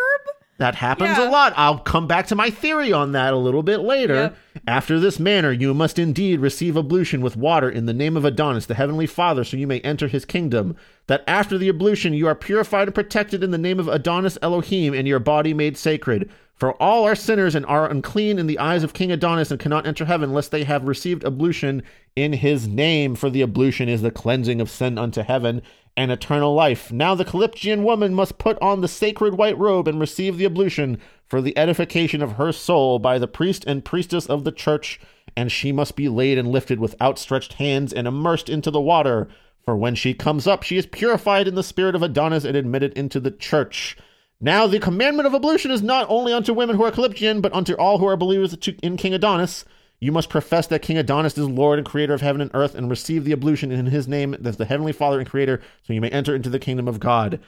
[0.64, 1.28] That happens Yeah.
[1.28, 1.52] a lot.
[1.58, 4.14] I'll come back to my theory on that a little bit later.
[4.14, 4.36] Yep.
[4.66, 8.64] After this manner, you must indeed receive ablution with water in the name of Adonis,
[8.64, 10.74] the heavenly Father, so you may enter his kingdom.
[11.06, 14.94] That after the ablution, you are purified and protected in the name of Adonis Elohim,
[14.94, 16.30] and your body made sacred.
[16.56, 19.86] For all are sinners and are unclean in the eyes of King Adonis and cannot
[19.86, 21.82] enter heaven unless they have received ablution
[22.16, 23.16] in his name.
[23.16, 25.60] For the ablution is the cleansing of sin unto heaven
[25.96, 26.90] and eternal life.
[26.92, 30.98] Now the Calyptian woman must put on the sacred white robe and receive the ablution
[31.26, 35.00] for the edification of her soul by the priest and priestess of the church,
[35.36, 39.28] and she must be laid and lifted with outstretched hands and immersed into the water.
[39.64, 42.92] For when she comes up, she is purified in the spirit of Adonis and admitted
[42.94, 43.96] into the church.
[44.40, 47.72] Now the commandment of ablution is not only unto women who are Calyptian, but unto
[47.74, 49.64] all who are believers in King Adonis.
[50.04, 52.90] You must profess that King Adonis is Lord and Creator of heaven and earth, and
[52.90, 56.10] receive the ablution in His name, as the Heavenly Father and Creator, so you may
[56.10, 57.40] enter into the kingdom of God.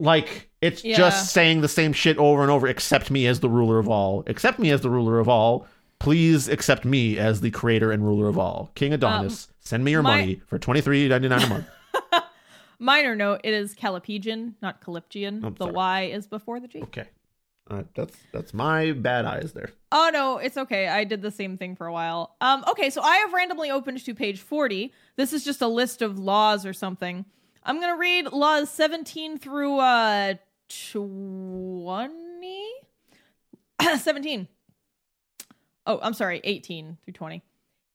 [0.00, 0.96] Like it's Yeah.
[0.96, 2.66] just saying the same shit over and over.
[2.66, 4.24] Accept me as the ruler of all.
[4.26, 5.68] Accept me as the ruler of all.
[6.00, 8.72] Please accept me as the Creator and ruler of all.
[8.74, 11.66] King um, Adonis, send me your my- money for twenty three ninety nine a month.
[12.80, 15.44] Minor note: It is Callipygian, not Calyptian.
[15.44, 15.72] I'm the sorry.
[15.72, 16.82] Y is before the G.
[16.82, 17.04] Okay,
[17.68, 19.70] uh, that's that's my bad eyes there.
[19.90, 20.88] Oh no, it's okay.
[20.88, 22.36] I did the same thing for a while.
[22.40, 24.92] Um, okay, so I have randomly opened to page 40.
[25.16, 27.24] This is just a list of laws or something.
[27.64, 30.34] I'm gonna read laws 17 through uh
[30.68, 32.66] 20?
[33.98, 34.48] 17.
[35.86, 37.42] Oh, I'm sorry, 18 through 20.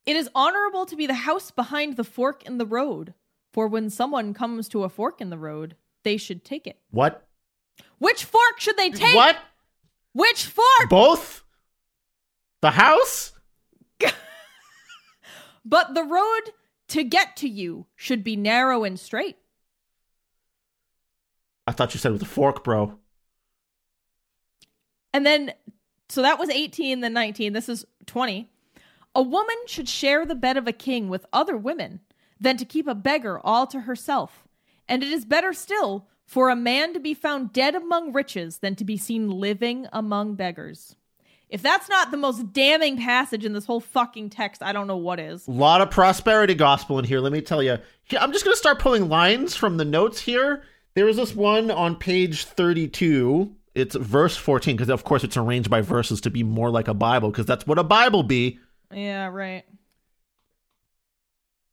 [0.06, 3.14] It is honorable to be the house behind the fork in the road,
[3.54, 6.80] for when someone comes to a fork in the road, they should take it.
[6.90, 7.28] What?
[8.00, 9.16] Which fork should they take?
[9.16, 9.38] What?
[10.14, 10.90] Which fork?
[10.90, 11.44] Both?
[12.62, 13.34] The house?
[15.64, 16.54] But the road
[16.88, 19.38] to get to you should be narrow and straight.
[21.68, 22.98] I thought you said with a fork, bro.
[25.14, 25.54] And then,
[26.10, 27.54] so that was 18, then 19.
[27.54, 28.50] This is 20.
[29.14, 32.00] A woman should share the bed of a king with other women
[32.40, 34.48] than to keep a beggar all to herself.
[34.88, 38.74] And it is better still for a man to be found dead among riches than
[38.74, 40.96] to be seen living among beggars.
[41.50, 44.96] If that's not the most damning passage in this whole fucking text, I don't know
[44.96, 45.46] what is.
[45.50, 47.20] A lot of prosperity gospel in here.
[47.20, 47.78] Let me tell you.
[48.18, 50.64] I'm just going to start pulling lines from the notes here.
[50.94, 53.54] There is this one on page 32.
[53.76, 56.94] It's verse 14 because, of course, it's arranged by verses to be more like a
[56.94, 58.58] Bible because that's what a Bible be.
[58.90, 59.66] Yeah, right.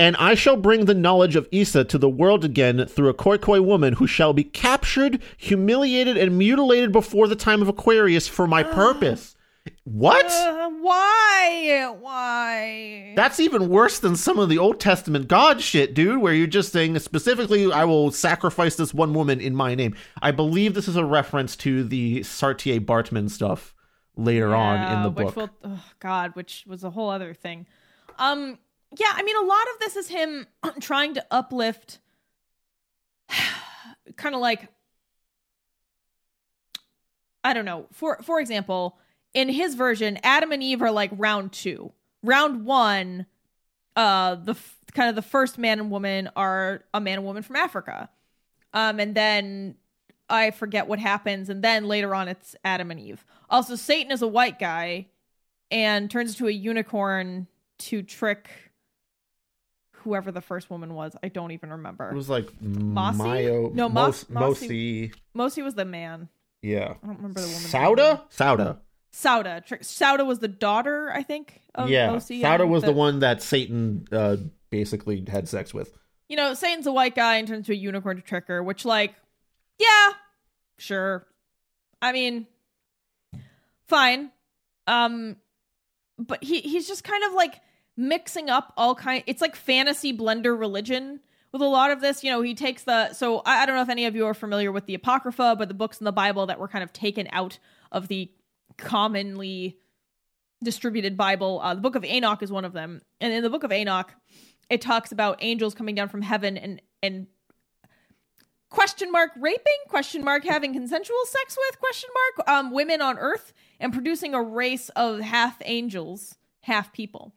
[0.01, 3.65] And I shall bring the knowledge of Issa to the world again through a Khoikhoi
[3.65, 8.63] woman who shall be captured, humiliated, and mutilated before the time of Aquarius for my
[8.75, 9.35] purpose.
[9.83, 10.27] What?
[10.27, 11.95] Uh, why?
[12.01, 13.13] Why?
[13.17, 16.73] That's even worse than some of the Old Testament God shit, dude, where you're just
[16.73, 19.97] saying specifically, I will sacrifice this one woman in my name.
[20.23, 23.75] I believe this is a reference to the Saartjie Baartman stuff
[24.17, 25.35] later on in the book.
[25.35, 27.67] Will, oh God, which was a whole other thing.
[28.19, 28.59] Um,
[28.97, 30.47] yeah, I mean, a lot of this is him
[30.81, 31.99] trying to uplift,
[34.17, 34.69] kind of like,
[37.45, 37.87] I don't know.
[37.93, 38.99] For for example,
[39.35, 41.93] in his version, Adam and Eve are like round two.
[42.23, 43.27] Round one,
[43.95, 47.43] uh, the f- kind of the first man and woman are a man and woman
[47.43, 48.09] from Africa,
[48.73, 49.77] um, and then
[50.29, 53.25] I forget what happens, and then later on it's Adam and Eve.
[53.49, 55.07] Also, Satan is a white guy
[55.71, 57.47] and turns into a unicorn
[57.79, 58.68] to trick
[59.99, 61.15] whoever the first woman was.
[61.23, 62.11] I don't even remember.
[62.11, 63.23] It was like Mossy?
[63.23, 65.15] Mayo, No, Mos- Mos- Mosi.
[65.37, 66.29] Mosi was the man.
[66.63, 66.95] Yeah.
[67.03, 67.63] I don't remember the woman.
[67.63, 68.23] Sauda?
[68.31, 68.79] Sauda.
[69.13, 69.81] Sauda.
[69.83, 71.61] Sauda was the daughter, I think.
[71.75, 72.09] Of yeah.
[72.09, 74.37] Mosi, Sauda and was the one that Satan uh,
[74.71, 75.93] basically had sex with.
[76.29, 78.85] You know, Satan's a white guy and turns into a unicorn to trick her, which,
[78.85, 79.15] like,
[79.79, 80.11] yeah,
[80.77, 81.27] sure.
[82.03, 82.47] I mean,
[83.87, 84.31] fine.
[84.87, 85.37] Um,
[86.19, 87.61] but he he's just kind of like
[87.99, 89.25] mixing up all kind.
[89.27, 91.21] It's like fantasy blender religion
[91.53, 92.23] with a lot of this.
[92.23, 94.35] You know, he takes the so I, I don't know if any of you are
[94.35, 97.29] familiar with the Apocrypha, but the books in the Bible that were kind of taken
[97.33, 97.59] out
[97.91, 98.31] of the
[98.79, 99.79] commonly
[100.63, 101.61] distributed Bible.
[101.63, 104.15] Uh, the Book of Enoch is one of them, and in the Book of Enoch,
[104.71, 107.27] it talks about angels coming down from heaven and and
[108.71, 113.55] question mark raping question mark having consensual sex with question mark um women on earth
[113.81, 117.33] and producing a race of half angels half people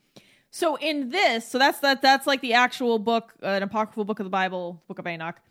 [0.51, 4.19] so in this so that's that that's like the actual book uh, an apocryphal book
[4.19, 5.41] of the bible book of enoch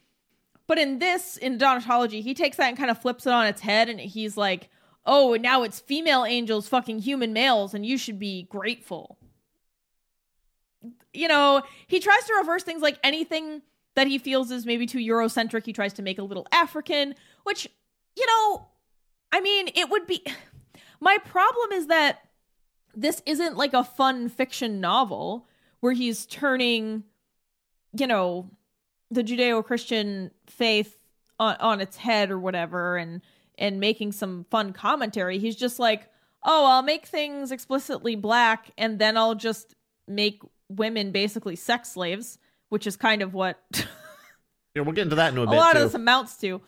[0.66, 3.60] but in this in donatology he takes that and kind of flips it on its
[3.60, 4.68] head and he's like
[5.06, 9.18] oh now it's female angels fucking human males and you should be grateful
[11.12, 13.62] you know he tries to reverse things like anything
[13.94, 15.64] that he feels is maybe too Eurocentric.
[15.64, 17.68] He tries to make a little African, which,
[18.16, 18.68] you know,
[19.32, 20.24] I mean, it would be.
[21.02, 22.20] My problem is that
[22.94, 25.46] this isn't like a fun fiction novel
[25.80, 27.04] where he's turning,
[27.92, 28.50] you know,
[29.10, 30.96] the Judeo Christian faith
[31.38, 33.22] on, on its head or whatever and
[33.58, 35.38] and making some fun commentary.
[35.38, 36.08] He's just like,
[36.44, 39.74] oh, I'll make things explicitly black and then I'll just
[40.08, 42.38] make women basically sex slaves
[42.70, 43.60] which is kind of what
[44.74, 45.54] Yeah, we'll get into that in a, bit.
[45.54, 45.78] a lot too.
[45.78, 46.60] of this amounts to.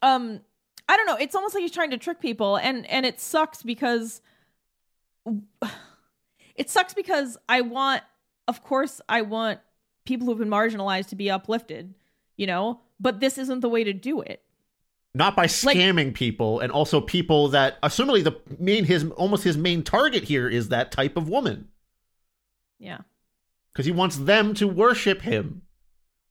[0.00, 0.40] Um,
[0.88, 1.16] I don't know.
[1.16, 4.22] It's almost like he's trying to trick people, and and it sucks because
[6.56, 8.02] it sucks because I want,
[8.48, 9.60] of course, I want
[10.04, 11.94] people who've been marginalized to be uplifted,
[12.36, 12.80] you know.
[13.00, 14.42] But this isn't the way to do it.
[15.14, 19.82] Not by scamming people, and also people that, assumingly, the main his almost his main
[19.82, 21.68] target here is that type of woman.
[22.78, 22.98] Yeah.
[23.72, 25.62] because he wants them to worship him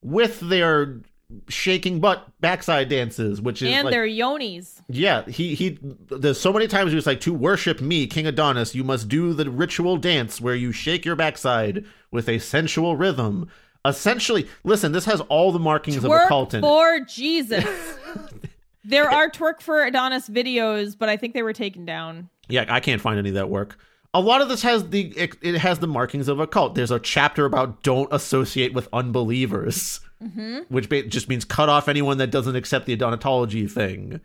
[0.01, 1.01] with their
[1.48, 4.82] shaking butt backside dances, which is and like, their yonis.
[4.88, 5.26] yeah.
[5.26, 5.80] He he.
[6.10, 9.34] There's so many times he was like, to worship me, King Adonis, you must do
[9.34, 13.50] the ritual dance where you shake your backside with a sensual rhythm.
[13.84, 16.67] Essentially, listen, this has all the markings of Twerk occult in it.
[16.67, 17.65] for Jesus.
[18.84, 22.30] there are twerk for Adonis videos, but I think they were taken down.
[22.48, 23.78] Yeah, I can't find any of that work.
[24.13, 26.76] A lot of this has the it, it has the markings of a cult.
[26.76, 30.60] There's a chapter about don't associate with unbelievers, Mm-hmm.
[30.69, 34.21] which ba- just means cut off anyone that doesn't accept the Adonatology thing.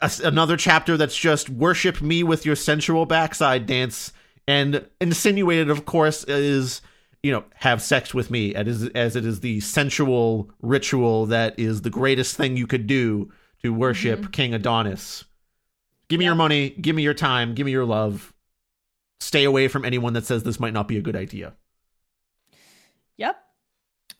[0.00, 4.12] A another chapter that's just worship me with your sensual backside dance,
[4.48, 6.82] and insinuated, of course, is
[7.22, 11.82] you know have sex with me as as it is the sensual ritual that is
[11.82, 13.30] the greatest thing you could do
[13.62, 14.30] to worship mm-hmm.
[14.30, 15.24] King Adonis.
[16.08, 18.34] Give me your money, give me your time, give me your love.
[19.20, 21.54] Stay away from anyone that says this might not be a good idea.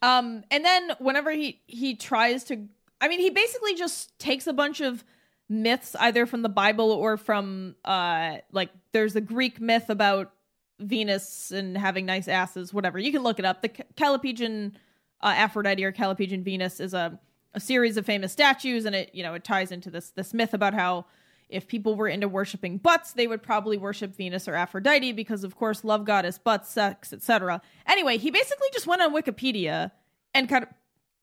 [0.03, 2.67] Um, and then whenever he he tries to,
[3.01, 5.05] I mean, he basically just takes a bunch of
[5.49, 10.33] myths either from the Bible or from uh like there's a Greek myth about
[10.81, 12.99] Venus and having nice asses, whatever.
[12.99, 13.63] You can look it up.
[13.63, 14.73] The Callipygian
[15.21, 17.19] uh, Aphrodite or Callipygian Venus is a
[17.55, 20.55] a series of famous statues and it, you know, it ties into this this myth
[20.55, 21.07] about how
[21.53, 25.57] if people were into worshiping butts, they would probably worship Venus or Aphrodite because of
[25.57, 27.61] course love goddess, butts, sex, etc.
[27.87, 29.93] Anyway, he basically just went on Wikipedia
[30.35, 30.71] and kind of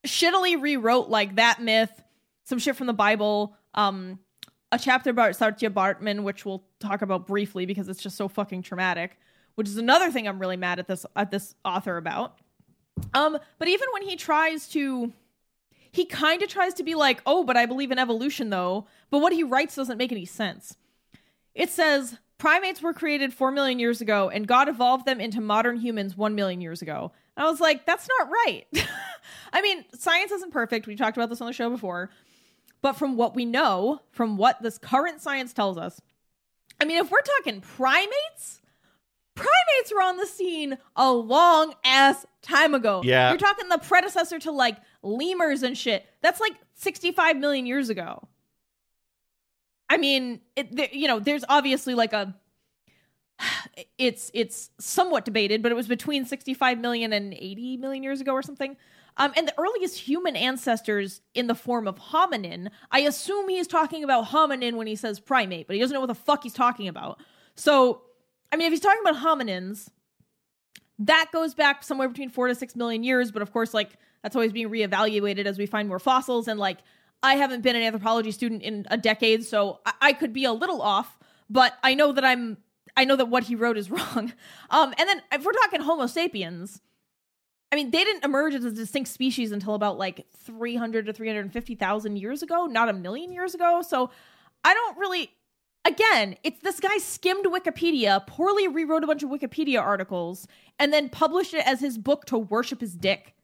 [0.08, 2.02] shittily rewrote like that myth,
[2.44, 4.18] some shit from the Bible, um,
[4.72, 8.62] a chapter about Saartjie Baartman, which we'll talk about briefly because it's just so fucking
[8.62, 9.18] traumatic,
[9.56, 12.38] which is another thing I'm really mad at this at this author about.
[13.14, 15.12] Um, but even when he tries to
[15.92, 19.18] he kind of tries to be like, "Oh, but I believe in evolution though." But
[19.20, 20.76] what he writes doesn't make any sense.
[21.54, 25.76] It says primates were created 4 million years ago and God evolved them into modern
[25.76, 27.12] humans 1 million years ago.
[27.36, 28.66] And I was like, that's not right.
[29.52, 30.86] I mean, science isn't perfect.
[30.86, 32.10] We talked about this on the show before.
[32.82, 36.00] But from what we know, from what this current science tells us,
[36.80, 38.62] I mean, if we're talking primates,
[39.34, 43.02] primates were on the scene a long ass time ago.
[43.04, 43.28] Yeah.
[43.28, 46.06] You're talking the predecessor to like lemurs and shit.
[46.22, 48.28] That's like 65 million years ago.
[49.88, 52.34] I mean, it, you know, there's obviously like a
[53.98, 58.32] it's it's somewhat debated, but it was between 65 million and 80 million years ago
[58.32, 58.76] or something.
[59.16, 64.04] Um, and the earliest human ancestors in the form of hominin, I assume he's talking
[64.04, 66.88] about hominin when he says primate, but he doesn't know what the fuck he's talking
[66.88, 67.20] about.
[67.56, 68.02] So,
[68.52, 69.90] I mean, if he's talking about hominins,
[71.00, 73.90] that goes back somewhere between four to six million years, but of course, like
[74.22, 76.48] that's always being reevaluated as we find more fossils.
[76.48, 76.78] And like,
[77.22, 80.52] I haven't been an anthropology student in a decade, so I, I could be a
[80.52, 81.18] little off,
[81.48, 82.58] but I know that I'm
[82.96, 84.32] I know that what he wrote is wrong.
[84.70, 86.80] Um, and then if we're talking Homo sapiens,
[87.72, 92.16] I mean, they didn't emerge as a distinct species until about like 300 to 350,000
[92.16, 93.82] years ago, not a million years ago.
[93.86, 94.10] So
[94.64, 95.30] I don't really,
[95.84, 100.48] again, it's this guy skimmed Wikipedia, poorly rewrote a bunch of Wikipedia articles,
[100.80, 103.34] and then published it as his book to worship his dick.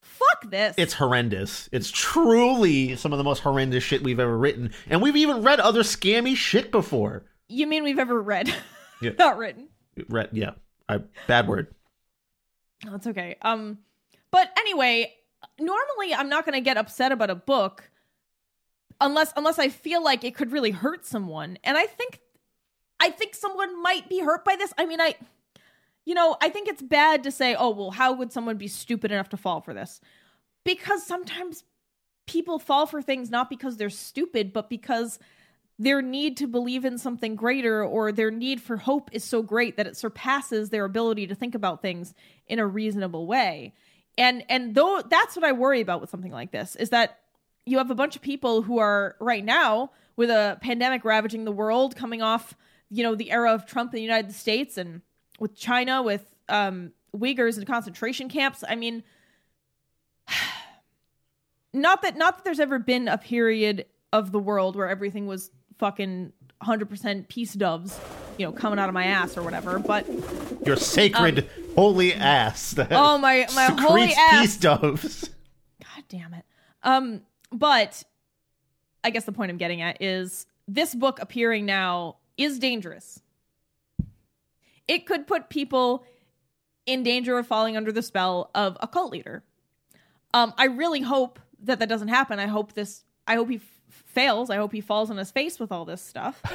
[0.00, 0.74] Fuck this.
[0.78, 1.68] It's horrendous.
[1.72, 4.72] It's truly some of the most horrendous shit we've ever written.
[4.88, 7.24] And we've even read other scammy shit before.
[7.48, 8.54] you mean we've ever read,
[9.00, 9.12] Yeah.
[9.18, 9.68] not written.
[10.08, 10.52] Read, yeah.
[10.88, 11.68] I, bad word.
[12.84, 13.36] That's okay.
[13.42, 13.78] Um,
[14.30, 15.12] but anyway,
[15.58, 17.90] normally I'm not going to get upset about a book
[19.00, 22.20] unless unless I feel like it could really hurt someone, and I think
[22.98, 24.72] I think someone might be hurt by this.
[24.78, 25.14] I mean, I
[26.04, 29.12] you know, I think it's bad to say, "Oh, well, how would someone be stupid
[29.12, 30.00] enough to fall for this?"
[30.64, 31.64] Because sometimes
[32.26, 35.18] people fall for things not because they're stupid, but because
[35.78, 39.78] their need to believe in something greater or their need for hope is so great
[39.78, 42.12] that it surpasses their ability to think about things
[42.46, 43.72] in a reasonable way.
[44.18, 47.20] And and though that's what I worry about with something like this is that
[47.64, 51.52] you have a bunch of people who are right now with a pandemic ravaging the
[51.52, 52.54] world coming off,
[52.90, 55.00] you know, the era of Trump in the United States and
[55.40, 58.62] with China with um Uyghurs in concentration camps.
[58.68, 59.02] I mean,
[61.72, 65.50] not that not that there's ever been a period of the world where everything was
[65.78, 66.32] fucking
[66.62, 67.98] 100% peace doves,
[68.36, 70.06] you know, coming out of my ass or whatever, but
[70.66, 72.74] Your sacred, holy ass.
[72.90, 74.40] Oh my my holy ass.
[74.40, 75.30] peace doves.
[75.82, 76.44] God damn it.
[76.82, 78.02] Um, but
[79.02, 83.22] I guess the point I'm getting at is this book appearing now is dangerous.
[84.90, 86.04] It could put people
[86.84, 89.44] in danger of falling under the spell of a cult leader.
[90.34, 92.40] Um, I really hope that that doesn't happen.
[92.40, 93.04] I hope this.
[93.24, 94.50] I hope he f- fails.
[94.50, 96.42] I hope he falls on his face with all this stuff.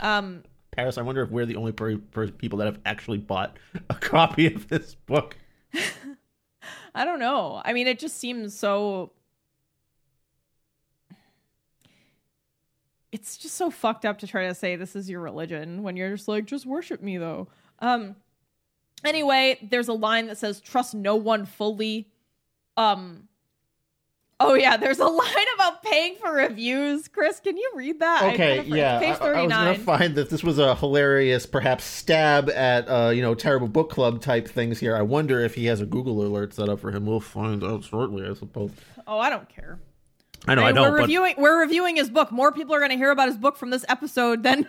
[0.00, 3.56] Um, Paris, I wonder if we're the only per- per- people that have actually bought
[3.90, 5.36] a copy of this book.
[6.94, 7.60] I don't know.
[7.64, 9.10] I mean, it just seems so.
[13.10, 16.14] It's just so fucked up to try to say this is your religion when you're
[16.14, 17.48] just like, just worship me though.
[17.80, 18.16] Um.
[19.04, 22.08] Anyway, there's a line that says, "Trust no one fully."
[22.76, 23.28] Um.
[24.40, 27.08] Oh yeah, there's a line about paying for reviews.
[27.08, 28.22] Chris, can you read that?
[28.22, 28.98] I Okay, yeah.
[28.98, 33.10] Page I, I was gonna find that this was a hilarious, perhaps stab at uh,
[33.10, 34.96] you know, terrible book club type things here.
[34.96, 37.06] I wonder if he has a Google alert set up for him.
[37.06, 38.70] We'll find out shortly, I suppose.
[39.06, 39.80] Oh, I don't care.
[40.46, 42.30] I know, I mean, know, we're but reviewing we're reviewing his book.
[42.30, 44.68] More people are going to hear about his book from this episode than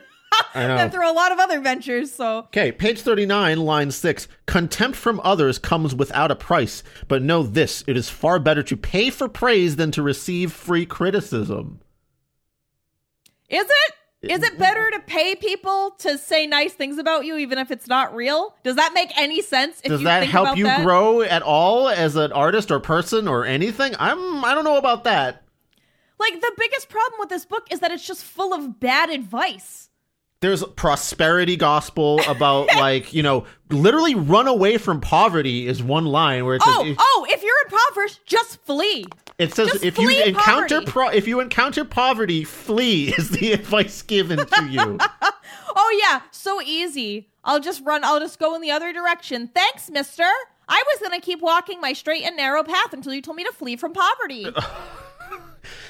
[0.55, 0.77] I know.
[0.77, 2.11] than through a lot of other ventures.
[2.11, 4.27] So Okay, page 39, line 6.
[4.45, 8.77] Contempt from others comes without a price, but know this it is far better to
[8.77, 11.81] pay for praise than to receive free criticism.
[13.49, 17.57] is it is it better to pay people to say nice things about you even
[17.57, 18.53] if it's not real?
[18.63, 19.79] Does that make any sense?
[19.81, 20.83] If Does you that think help you that?
[20.83, 23.95] grow at all as an artist or person or anything?
[23.97, 25.43] I'm I don't know about that.
[26.19, 29.88] Like the biggest problem with this book is that it's just full of bad advice.
[30.41, 36.45] There's prosperity gospel about like, you know, literally run away from poverty is one line
[36.45, 39.05] where it says Oh, oh, if you're impoverished, just flee.
[39.37, 44.01] it says just if you encounter pro- if you encounter poverty, flee is the advice
[44.01, 44.97] given to you.
[45.75, 47.29] Oh yeah, so easy.
[47.43, 49.47] I'll just run, I'll just go in the other direction.
[49.47, 50.25] Thanks, mister.
[50.67, 53.51] I was gonna keep walking my straight and narrow path until you told me to
[53.51, 54.45] flee from poverty.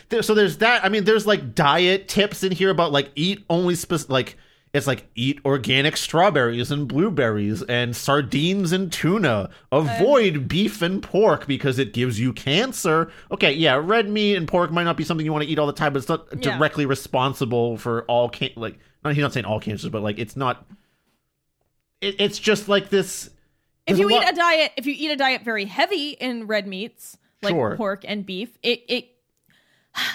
[0.09, 0.83] There- so there's that.
[0.83, 4.37] I mean, there's like diet tips in here about like eat only spec- like
[4.71, 9.49] it's like eat organic strawberries and blueberries and sardines and tuna.
[9.71, 13.11] Avoid beef and pork because it gives you cancer.
[13.31, 15.65] Okay, yeah, red meat and pork might not be something you want to eat all
[15.65, 16.55] the time, but it's not Yeah.
[16.57, 18.77] directly responsible for all can like.
[19.03, 20.65] Not, he's not saying all cancers, but like it's not.
[22.01, 23.29] It, it's just like this.
[23.87, 26.47] if you a lot- eat a diet, if you eat a diet very heavy in
[26.47, 27.75] red meats, like Sure.
[27.75, 29.07] pork and beef, it it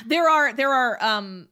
[0.06, 1.48] there are there are um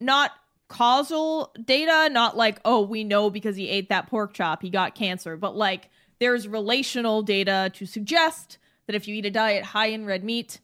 [0.00, 0.32] not
[0.68, 4.94] causal data, not like oh we know because he ate that pork chop he got
[4.94, 9.88] cancer, but like there's relational data to suggest that if you eat a diet high
[9.88, 10.60] in red meat,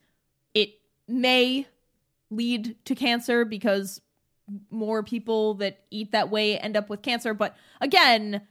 [0.55, 0.70] it
[1.09, 1.66] may
[2.31, 4.01] lead to cancer because
[4.70, 7.35] more people that eat that way end up with cancer.
[7.35, 8.43] But again,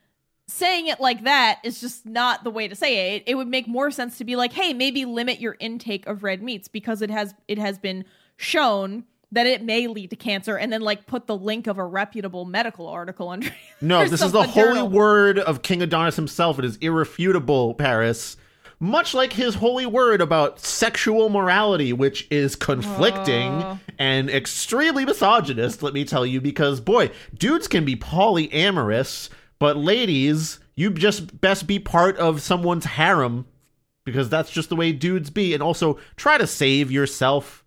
[0.48, 3.24] saying it like that is just not the way to say it.
[3.26, 6.42] It would make more sense to be like, hey, maybe limit your intake of red
[6.42, 8.06] meats because it has it has been
[8.42, 11.86] shown that it may lead to cancer and then like put the link of a
[11.86, 13.50] reputable medical article under
[13.82, 14.90] No, this is the holy journal.
[14.90, 16.60] word of King Adonis himself.
[16.60, 18.36] It is irrefutable, Paris.
[18.84, 23.80] Much like his holy word about sexual morality, which is conflicting Oh.
[24.00, 29.30] and extremely misogynist, let me tell you, because boy, dudes can be polyamorous,
[29.60, 33.46] but ladies, you just best be part of someone's harem
[34.04, 35.54] because that's just the way dudes be.
[35.54, 37.61] And also try to save yourself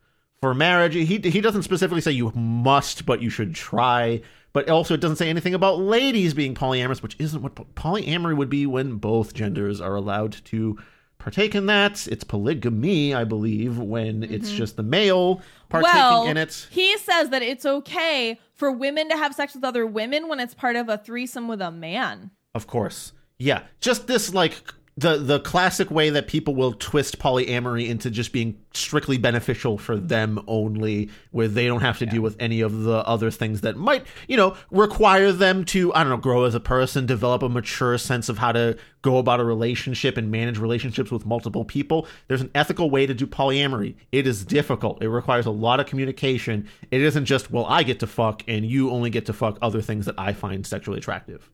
[0.44, 0.92] for marriage.
[0.92, 4.20] He he doesn't specifically say you must, but you should try.
[4.52, 8.50] But also, it doesn't say anything about ladies being polyamorous, which isn't what polyamory would
[8.50, 10.78] be when both genders are allowed to
[11.16, 12.06] partake in that.
[12.08, 14.58] It's polygamy, I believe, when it's mm-hmm.
[14.58, 15.40] just the male
[15.70, 16.68] partaking well, in it.
[16.70, 20.52] he says that it's okay for women to have sex with other women when it's
[20.52, 22.32] part of a threesome with a man.
[22.54, 23.14] Of course.
[23.38, 23.62] Yeah.
[23.80, 28.56] Just this like the the classic way that people will twist polyamory into just being
[28.72, 32.98] strictly beneficial for them only where they don't have to deal with any of the
[33.06, 36.60] other things that might, you know, require them to I don't know, grow as a
[36.60, 41.10] person, develop a mature sense of how to go about a relationship and manage relationships
[41.10, 42.06] with multiple people.
[42.28, 43.96] There's an ethical way to do polyamory.
[44.12, 45.02] It is difficult.
[45.02, 46.68] It requires a lot of communication.
[46.90, 49.82] It isn't just, well, I get to fuck and you only get to fuck other
[49.82, 51.50] things that I find sexually attractive.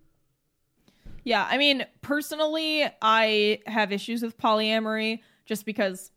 [1.25, 6.11] Yeah, I mean, personally, I have issues with polyamory just because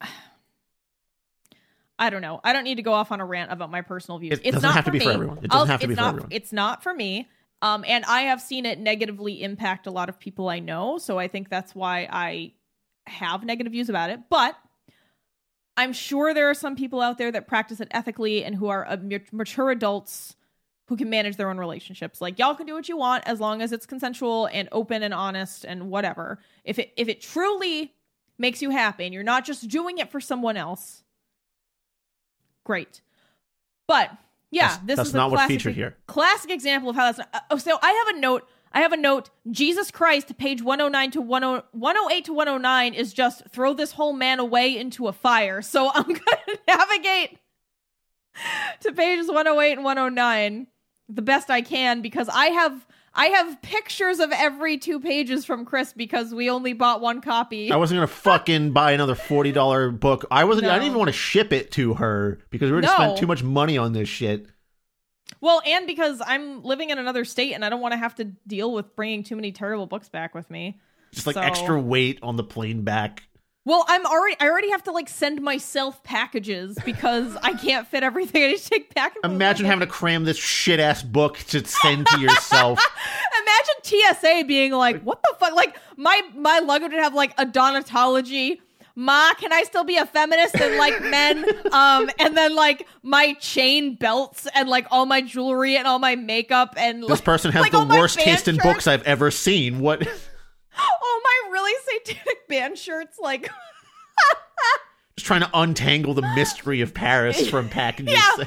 [1.98, 2.40] I don't know.
[2.42, 4.38] I don't need to go off on a rant about my personal views.
[4.38, 5.38] It it's doesn't not have to for be for everyone.
[5.38, 6.28] It doesn't I'll- have to be for not, everyone.
[6.32, 7.28] It's not for me.
[7.60, 11.16] Um, and I have seen it negatively impact a lot of people I know, so
[11.20, 12.54] I think that's why I
[13.06, 14.18] have negative views about it.
[14.28, 14.56] But
[15.76, 18.98] I'm sure there are some people out there that practice it ethically and who are
[19.30, 20.34] mature adults
[20.92, 22.20] who can manage their own relationships.
[22.20, 25.14] Like y'all can do what you want as long as it's consensual and open and
[25.14, 26.38] honest and whatever.
[26.64, 27.94] If it if it truly
[28.36, 31.02] makes you happy and you're not just doing it for someone else,
[32.64, 33.00] great.
[33.88, 34.10] But
[34.50, 35.96] yeah, That's- this that's is not classic, featured here.
[36.06, 37.20] Classic example of how that's.
[37.32, 38.46] uh, oh, so I have a note.
[38.70, 39.30] I have a note.
[39.50, 41.28] Jesus Christ, page 109 to 10,
[41.72, 45.62] 108 to 109 is just throw this whole man away into a fire.
[45.62, 47.38] So I'm going to navigate
[48.80, 50.66] to pages 108 and 109
[51.14, 55.66] the best I can because I have I have pictures of every two pages from
[55.66, 57.70] Chris because we only bought one copy.
[57.70, 60.24] I wasn't gonna fucking buy another forty dollar book.
[60.30, 60.66] I wasn't.
[60.68, 62.94] I didn't even want to ship it to her because we already No.
[62.94, 64.46] spent too much money on this shit.
[65.40, 68.24] Well, and because I'm living in another state and I don't want to have to
[68.46, 70.80] deal with bringing too many terrible books back with me.
[71.12, 73.24] Just like So- extra weight on the plane back.
[73.64, 78.02] Well, I'm already I already have to like send myself packages because I can't fit
[78.02, 78.42] everything.
[78.48, 79.20] I just take packages.
[79.24, 82.80] Imagine having to cram this shit ass book to send to yourself.
[83.42, 88.58] Imagine TSA being like, "What the fuck?" Like my my luggage would have like Adonatology.
[88.94, 91.44] Ma, can I still be a feminist and like men?
[91.72, 96.16] Um, and then like my chain belts and like all my jewelry and all my
[96.16, 98.64] makeup and This person has like, the worst taste in shirts.
[98.66, 99.80] books I've ever seen.
[99.80, 100.06] What?
[100.78, 103.50] All my really satanic band shirts, like
[105.16, 108.14] Just trying to untangle the mystery of Paris from packages.
[108.14, 108.44] Yeah.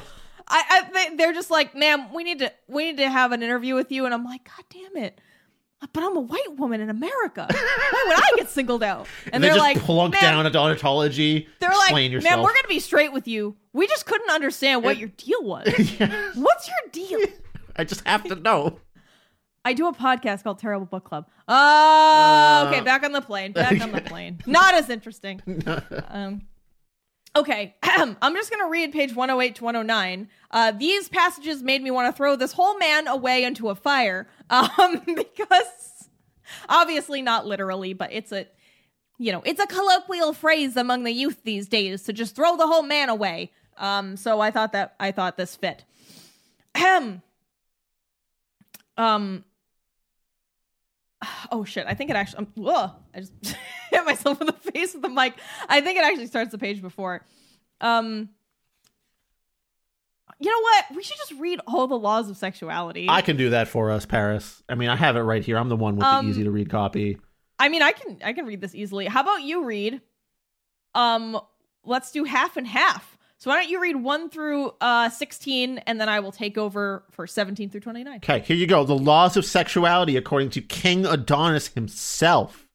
[0.48, 3.42] I, I they, they're just like, ma'am, we need to we need to have an
[3.42, 5.20] interview with you, and I'm like, God damn it,
[5.92, 7.46] But I'm a white woman in America.
[7.50, 9.06] Why would I get singled out?
[9.32, 11.46] And, they're, they're just like, plunk "Man, down Adonatology.
[11.60, 12.36] They're like, yourself.
[12.36, 13.56] man, we're gonna be straight with you.
[13.72, 15.66] We just couldn't understand what your deal was.
[16.34, 17.20] What's your deal?
[17.76, 18.78] I just have to know.
[19.66, 21.26] I do a podcast called Terrible Book Club.
[21.48, 23.50] Oh, okay, back on the plane.
[23.50, 24.38] Back on the plane.
[24.46, 25.42] Not as interesting.
[26.08, 26.42] Um,
[27.34, 30.28] okay, I'm just going to read page 108 to 109.
[30.52, 34.28] Uh, these passages made me want to throw this whole man away into a fire
[34.50, 36.06] um, because
[36.68, 38.46] obviously not literally, but it's a
[39.18, 42.68] you know it's a colloquial phrase among the youth these days to just throw the
[42.68, 43.50] whole man away.
[43.78, 45.84] Um, so I thought that I thought this fit.
[46.76, 47.22] Ahem.
[48.98, 49.44] Um,
[51.52, 51.86] oh shit.
[51.86, 53.32] I think it actually um, i just
[53.90, 55.34] hit myself in the face with the mic.
[55.68, 57.24] I think it actually starts the page before.
[57.80, 58.30] Um
[60.38, 60.84] you know what?
[60.94, 63.06] We should just read all the laws of sexuality.
[63.08, 64.62] I can do that for us, Paris.
[64.68, 65.56] I mean, I have it right here.
[65.56, 67.16] I'm the one with Um, the easy to read copy.
[67.58, 69.06] I mean i can i can read this easily.
[69.06, 70.00] How about you read
[70.94, 71.40] um
[71.84, 76.00] let's do half and half so why don't you read 1 through uh 16 and
[76.00, 78.84] then i will take over for 17 through 29 Okay, here you go.
[78.84, 82.66] The laws of sexuality according to King Adonis himself.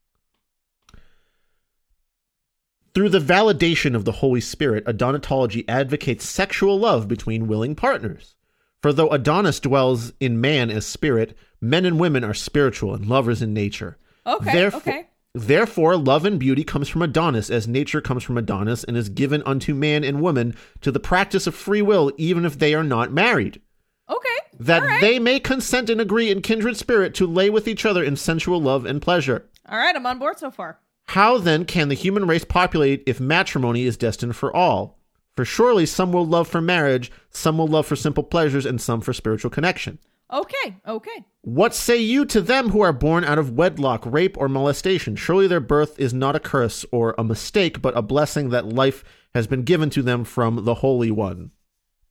[2.93, 8.35] Through the validation of the Holy Spirit, Adonatology advocates sexual love between willing partners.
[8.81, 13.41] For though Adonis dwells in man as spirit, men and women are spiritual and lovers
[13.41, 13.97] in nature.
[14.25, 18.83] okay Therefore, okay Therefore, love and beauty comes from Adonis, as nature comes from Adonis,
[18.83, 22.59] and is given unto man and woman to the practice of free will, even if
[22.59, 23.61] they are not married.
[24.09, 24.27] okay
[24.59, 24.99] That right.
[25.01, 28.61] they may consent and agree in kindred spirit to lay with each other in sensual
[28.61, 29.47] love and pleasure.
[29.69, 33.19] all right i'm on board so far How then can the human race populate if
[33.21, 34.97] matrimony is destined for all?
[35.37, 38.99] For surely some will love for marriage, some will love for simple pleasures, and some
[38.99, 39.97] for spiritual connection.
[40.31, 44.47] Okay okay What say you to them who are born out of wedlock, rape, or
[44.47, 45.15] molestation?
[45.15, 49.03] Surely their birth is not a curse or a mistake, but a blessing that life
[49.33, 51.51] has been given to them from the Holy One.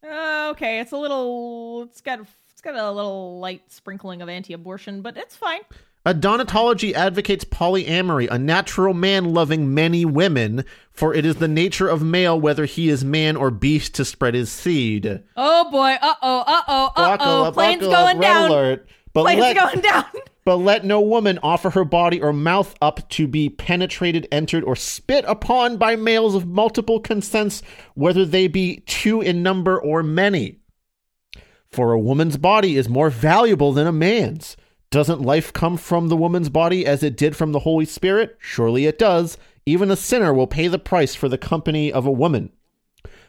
[0.02, 1.84] Uh, okay, it's a little.
[1.84, 2.20] It's got.
[2.50, 5.60] It's got a little light sprinkling of anti-abortion, but it's fine.
[6.06, 12.02] Adonatology advocates polyamory, a natural man loving many women, for it is the nature of
[12.02, 15.22] male, whether he is man or beast, to spread his seed.
[15.36, 15.96] Oh boy!
[16.00, 16.44] Uh oh!
[16.46, 16.92] Uh oh!
[16.96, 18.50] uh oh, Plane's up, going red down.
[18.50, 18.88] alert.
[19.12, 20.04] But Plane's let, going down.
[20.42, 24.74] But let no woman offer her body or mouth up to be penetrated, entered, or
[24.74, 27.62] spit upon by males of multiple consents,
[27.94, 30.60] whether they be two in number or many.
[31.70, 34.56] For a woman's body is more valuable than a man's.
[34.90, 38.36] Doesn't life come from the woman's body as it did from the Holy Spirit?
[38.40, 39.38] Surely it does.
[39.64, 42.50] Even a sinner will pay the price for the company of a woman.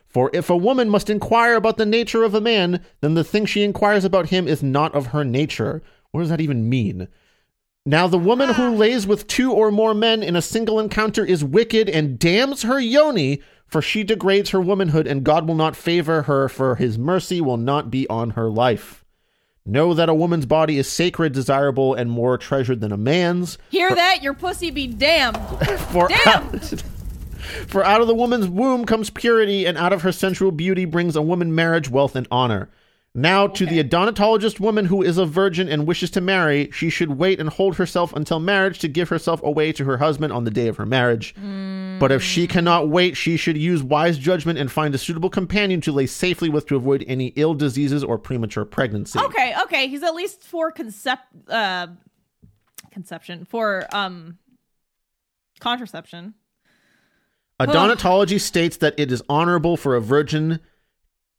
[0.08, 3.46] For if a woman must inquire about the nature of a man, then the thing
[3.46, 5.84] she inquires about him is not of her nature.
[6.10, 7.08] What does that even mean?
[7.86, 8.78] Now, the woman who ah.
[8.78, 12.80] lays with two or more men in a single encounter is wicked and damns her
[12.80, 17.40] yoni, for she degrades her womanhood, and God will not favor her, for his mercy
[17.40, 19.01] will not be on her life.
[19.66, 23.60] Know that a woman's body is sacred, desirable, and more treasured than a man's.
[23.70, 24.24] Hear that?
[24.24, 25.38] Your pussy be damned.
[25.92, 26.84] For Damned.
[27.68, 31.16] For out of the woman's womb comes purity, and out of her sensual beauty brings
[31.16, 32.70] a woman marriage, wealth, and honor.
[33.14, 37.18] Now, to the adonatologist woman who is a virgin and wishes to marry, she should
[37.18, 40.52] wait and hold herself until marriage to give herself away to her husband on the
[40.52, 41.36] day of her marriage.
[42.00, 45.82] But if she cannot wait, she should use wise judgment and find a suitable companion
[45.82, 49.20] to lay safely with to avoid any ill diseases or premature pregnancy.
[49.20, 49.88] Okay, okay.
[49.90, 51.88] He's at least for concept uh
[52.92, 54.38] conception for um
[55.60, 56.34] contraception.
[57.60, 60.60] Adonatology states that it is honorable for a virgin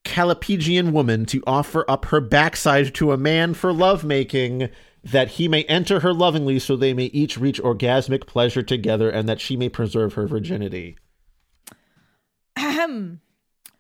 [0.04, 4.68] Callipygian woman to offer up her backside to a man for lovemaking,
[5.04, 9.28] that he may enter her lovingly so they may each reach orgasmic pleasure together and
[9.28, 10.96] that she may preserve her virginity.
[12.56, 13.20] Ahem.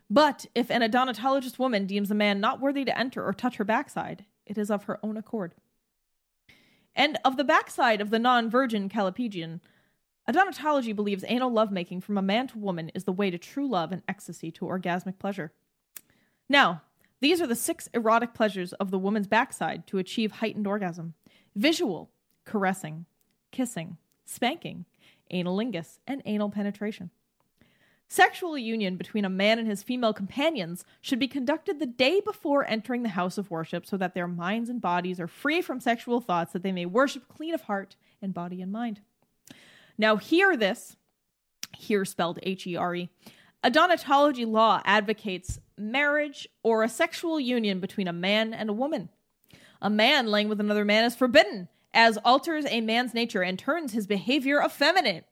[0.08, 3.64] But if an Adonatologist woman deems a man not worthy to enter or touch her
[3.64, 5.54] backside, it is of her own accord.
[6.94, 9.60] And of the backside of the non virgin Callipygian,
[10.28, 13.90] Adonatology believes anal lovemaking from a man to woman is the way to true love
[13.90, 15.52] and ecstasy to orgasmic pleasure.
[16.52, 16.82] Now,
[17.20, 21.14] these are the six erotic pleasures of the woman's backside to achieve heightened orgasm
[21.56, 22.10] visual,
[22.44, 23.06] caressing,
[23.50, 23.96] kissing,
[24.26, 24.84] spanking,
[25.32, 27.10] analingus, and anal penetration.
[28.06, 32.68] Sexual union between a man and his female companions should be conducted the day before
[32.68, 36.20] entering the house of worship so that their minds and bodies are free from sexual
[36.20, 39.00] thoughts that they may worship clean of heart and body and mind.
[39.96, 40.96] Now, hear this,
[41.74, 43.08] here spelled H E R E.
[43.64, 49.08] Adonatology law advocates marriage or a sexual union between a man and a woman.
[49.80, 53.92] A man laying with another man is forbidden, as alters a man's nature and turns
[53.92, 55.26] his behavior effeminate.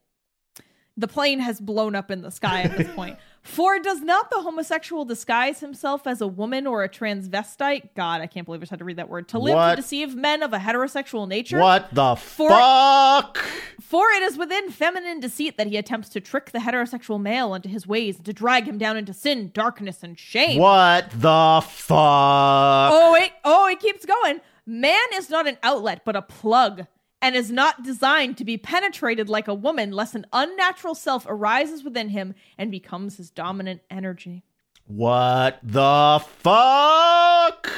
[0.96, 3.18] The plane has blown up in the sky at this point.
[3.42, 7.88] For does not the homosexual disguise himself as a woman or a transvestite?
[7.96, 9.28] God, I can't believe I just had to read that word.
[9.28, 9.70] To live What?
[9.70, 11.58] to deceive men of a heterosexual nature?
[11.58, 13.38] What the For- fuck?
[13.80, 17.68] For it is within feminine deceit that he attempts to trick the heterosexual male into
[17.68, 20.58] his ways and to drag him down into sin, darkness, and shame.
[20.60, 22.92] What the fuck?
[22.92, 24.40] Oh, it oh, it keeps going.
[24.66, 26.86] Man is not an outlet, but a plug,
[27.22, 31.84] and is not designed to be penetrated like a woman, lest an unnatural self arises
[31.84, 34.42] within him and becomes his dominant energy.
[34.86, 37.70] What the fuck?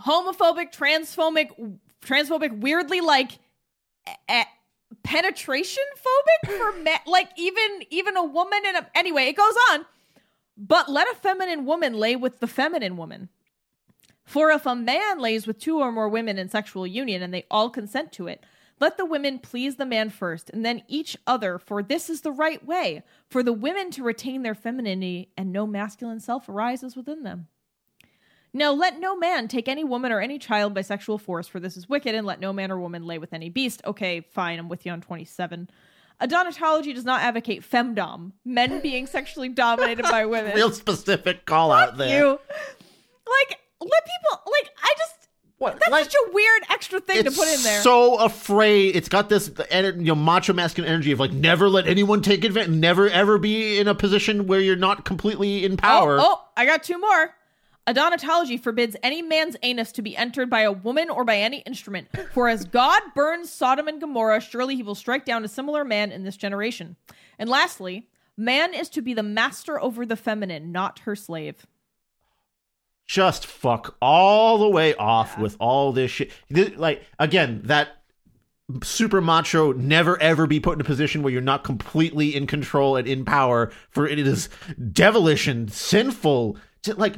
[0.00, 3.38] Homophobic, transphobic, transphobic, weirdly like
[4.28, 4.46] a-
[5.02, 9.86] penetration phobic for men, like even even a woman and a anyway, it goes on.
[10.56, 13.28] But let a feminine woman lay with the feminine woman.
[14.24, 17.44] For if a man lays with two or more women in sexual union and they
[17.50, 18.42] all consent to it,
[18.84, 22.30] let the women please the man first and then each other, for this is the
[22.30, 27.22] right way for the women to retain their femininity and no masculine self arises within
[27.22, 27.46] them.
[28.52, 31.78] No, let no man take any woman or any child by sexual force, for this
[31.78, 33.80] is wicked, and let no man or woman lay with any beast.
[33.86, 35.70] Okay, fine, I'm with you on 27.
[36.20, 40.54] Adonatology does not advocate femdom, men being sexually dominated by women.
[40.54, 42.18] Real specific call out there.
[42.18, 42.28] you.
[42.28, 45.23] Like, let people, like, I just,
[45.58, 45.78] What?
[45.78, 47.80] that's like, such a weird extra thing to put in there.
[47.82, 48.96] so afraid.
[48.96, 52.74] It's got this you know, macho masculine energy of like never let anyone take advantage,
[52.74, 56.18] never ever be in a position where you're not completely in oh, power.
[56.18, 57.34] Oh, oh, I got two more.
[57.86, 62.08] Adonatology forbids any man's anus to be entered by a woman or by any instrument.
[62.32, 66.10] For as God burns Sodom and Gomorrah, surely he will strike down a similar man
[66.10, 66.96] in this generation.
[67.38, 71.66] And lastly, man is to be the master over the feminine, not her slave.
[73.06, 76.32] Just fuck all the way off with all this shit.
[76.78, 77.88] Like again, that
[78.82, 82.96] super macho never ever be put in a position where you're not completely in control
[82.96, 83.70] and in power.
[83.90, 84.48] For it is
[84.92, 86.56] devilish and sinful.
[86.82, 87.16] To, like.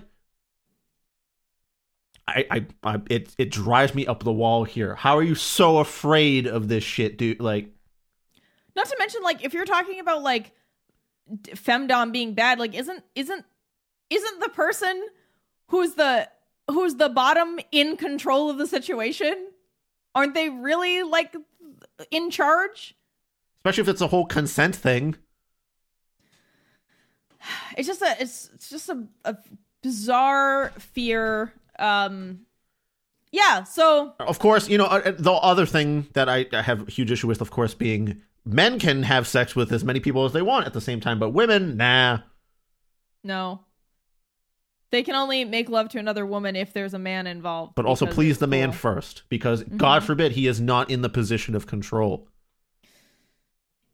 [2.29, 4.97] I, I, I, it, it drives me up the wall here.
[4.97, 7.39] How are you so afraid of this shit, dude?
[7.39, 7.71] Like,
[8.75, 10.51] Not to mention, like, if you're talking about like
[11.51, 13.45] femdom being bad, like, isn't isn't
[14.11, 15.07] isn't the person
[15.69, 16.29] who's the
[16.71, 19.49] who's the bottom in control of the situation?
[20.15, 21.35] Aren't they really like
[22.11, 22.97] in charge?
[23.67, 25.17] especially if it's a whole consent thing.
[27.77, 29.37] It's just a it's, it's just a, a
[29.83, 31.53] bizarre fear.
[31.79, 32.41] Um,
[33.31, 33.63] yeah.
[33.65, 37.13] So Of course, you know, uh, the other thing that I I have a huge
[37.13, 40.43] issue with, of course, being men can have sex with as many people as they
[40.43, 42.19] want at the same time, but women, nah.
[43.23, 43.61] no,
[44.91, 47.75] they can only make love to another woman if there's a man involved.
[47.75, 49.77] But also please the man first, because mm-hmm.
[49.77, 52.29] God forbid he is not in the position of control.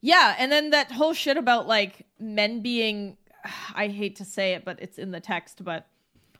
[0.00, 3.16] Yeah, and then that whole shit about like men being
[3.74, 5.86] I hate to say it, but it's in the text, but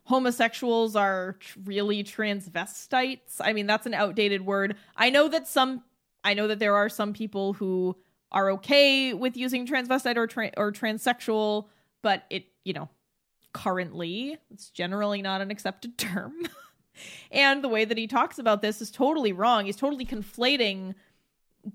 [0.05, 3.40] homosexuals are really transvestites.
[3.40, 4.76] I mean, that's an outdated word.
[4.96, 5.82] I know that some
[6.24, 7.96] I know that there are some people who
[8.30, 11.66] are okay with using transvestite or tra- or transsexual,
[12.03, 12.88] but it, you know,
[13.53, 16.32] currently it's generally not an accepted term.
[17.30, 19.66] and the way that he talks about this is totally wrong.
[19.66, 20.94] He's totally conflating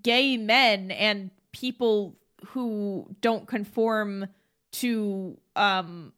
[0.04, 2.16] gay men and people
[2.48, 4.28] who don't conform
[4.74, 6.12] to um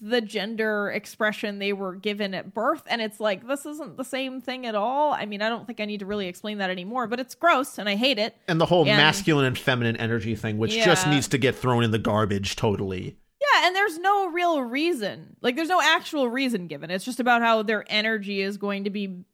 [0.00, 4.40] the gender expression they were given at birth and it's like this isn't the same
[4.40, 7.08] thing at all i mean i don't think i need to really explain that anymore
[7.08, 10.36] but it's gross and i hate it And the whole And- masculine and feminine energy
[10.36, 13.16] thing, which just needs to get thrown in the garbage totally.
[13.62, 15.36] Yeah and there's no real reason.
[15.40, 16.90] Like there's no actual reason given.
[16.90, 19.24] It's just about how their energy is going to be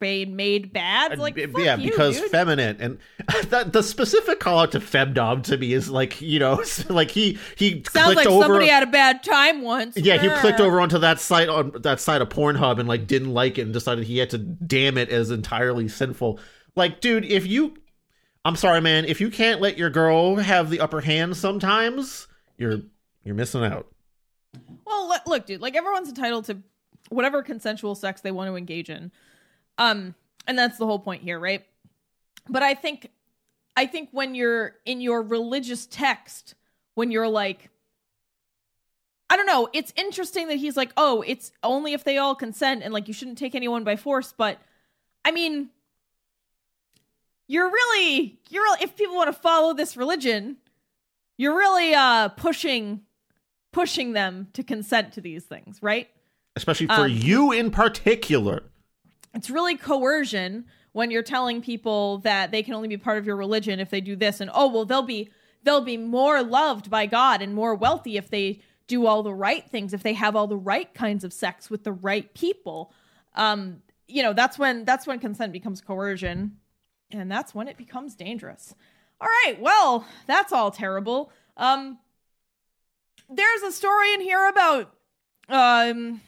[0.00, 1.18] made bad.
[1.18, 2.30] Like yeah, you, because dude.
[2.30, 2.98] feminine and
[3.50, 7.38] that the specific call out to femdom to me is like you know like he
[7.56, 9.96] he sounds clicked like over somebody had a bad time once.
[9.96, 13.32] Yeah he clicked over onto that site on that site of Pornhub and like didn't
[13.32, 16.40] like it and decided he had to damn it as entirely sinful.
[16.76, 17.74] Like, dude, if you,
[18.44, 22.28] I'm sorry, man, if you can't let your girl have the upper hand sometimes,
[22.58, 22.82] you're
[23.26, 23.88] you're missing out.
[24.86, 25.60] Well, look, dude.
[25.60, 26.58] Like everyone's entitled to
[27.08, 29.10] whatever consensual sex they want to engage in,
[29.78, 30.14] um,
[30.46, 31.66] and that's the whole point here, right?
[32.48, 33.10] But I think,
[33.76, 36.54] I think when you're in your religious text,
[36.94, 37.68] when you're like,
[39.28, 42.84] I don't know, it's interesting that he's like, oh, it's only if they all consent,
[42.84, 44.32] and like you shouldn't take anyone by force.
[44.36, 44.60] But
[45.24, 45.70] I mean,
[47.48, 50.58] you're really, you're if people want to follow this religion,
[51.36, 53.02] you're really uh pushing
[53.76, 56.08] pushing them to consent to these things, right?
[56.56, 58.62] Especially for Um, you in particular.
[59.34, 63.36] It's really coercion when you're telling people that they can only be part of your
[63.36, 65.28] religion if they do this and oh well they'll be
[65.62, 69.68] they'll be more loved by God and more wealthy if they do all the right
[69.68, 72.94] things if they have all the right kinds of sex with the right people
[73.34, 76.56] um you know that's when that's when consent becomes coercion
[77.10, 78.74] and that's when it becomes dangerous
[79.20, 81.98] all right well that's all terrible um
[83.28, 84.92] there's a story in here about
[85.48, 86.20] um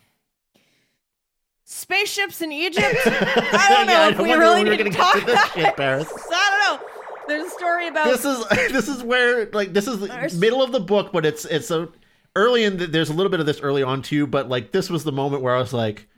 [1.65, 2.87] spaceships in Egypt.
[3.07, 5.65] I don't know Yeah, if I we really need to talk to this about shit,
[5.67, 5.77] it.
[5.77, 6.09] Paris.
[6.33, 6.89] I don't know.
[7.27, 10.73] There's a story about this is this is where like this is the middle of
[10.73, 11.89] the book, but it's it's a
[12.37, 12.79] early in.
[12.79, 15.13] The, there's a little bit of this early on too, but like this was the
[15.13, 16.09] moment where I was like,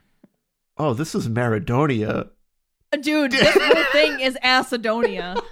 [0.79, 2.29] oh, this is Maradonia.
[3.01, 3.33] dude.
[3.33, 5.43] This whole thing is Acidonia.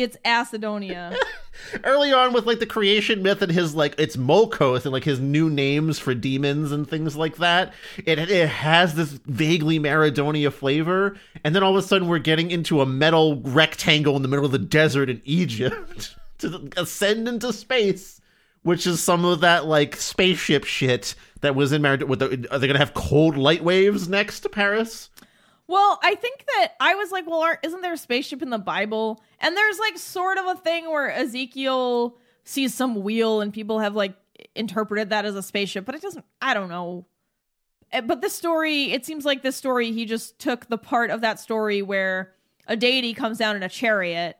[0.00, 1.14] It's Acidonia.
[1.84, 5.20] early on with like the creation myth and his like it's Molkoth and like his
[5.20, 7.74] new names for demons and things like that.
[7.98, 12.50] It it has this vaguely Maradonia flavor, and then all of a sudden we're getting
[12.50, 17.52] into a metal rectangle in the middle of the desert in Egypt to ascend into
[17.52, 18.22] space,
[18.62, 22.46] which is some of that like spaceship shit that was in Maradonia.
[22.50, 25.09] Are they gonna have cold light waves next to Paris?
[25.70, 28.58] Well, I think that I was like, well, aren't, isn't there a spaceship in the
[28.58, 29.22] Bible?
[29.38, 33.94] And there's like sort of a thing where Ezekiel sees some wheel and people have
[33.94, 34.14] like
[34.56, 37.06] interpreted that as a spaceship, but it doesn't, I don't know.
[37.92, 41.20] Eh, But this story, it seems like this story, he just took the part of
[41.20, 42.32] that story where
[42.66, 44.36] a deity comes down in a chariot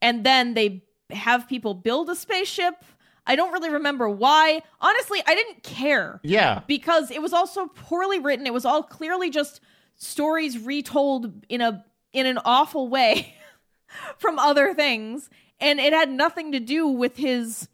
[0.00, 2.82] and then they have people build a spaceship.
[3.26, 4.62] I don't really remember why.
[4.80, 8.46] Honestly, I didn't care Yeah, because it was also poorly written.
[8.46, 9.60] It was all clearly just
[9.96, 13.34] stories retold in a in an awful way
[14.18, 15.30] from other things
[15.60, 17.68] and it had nothing to do with his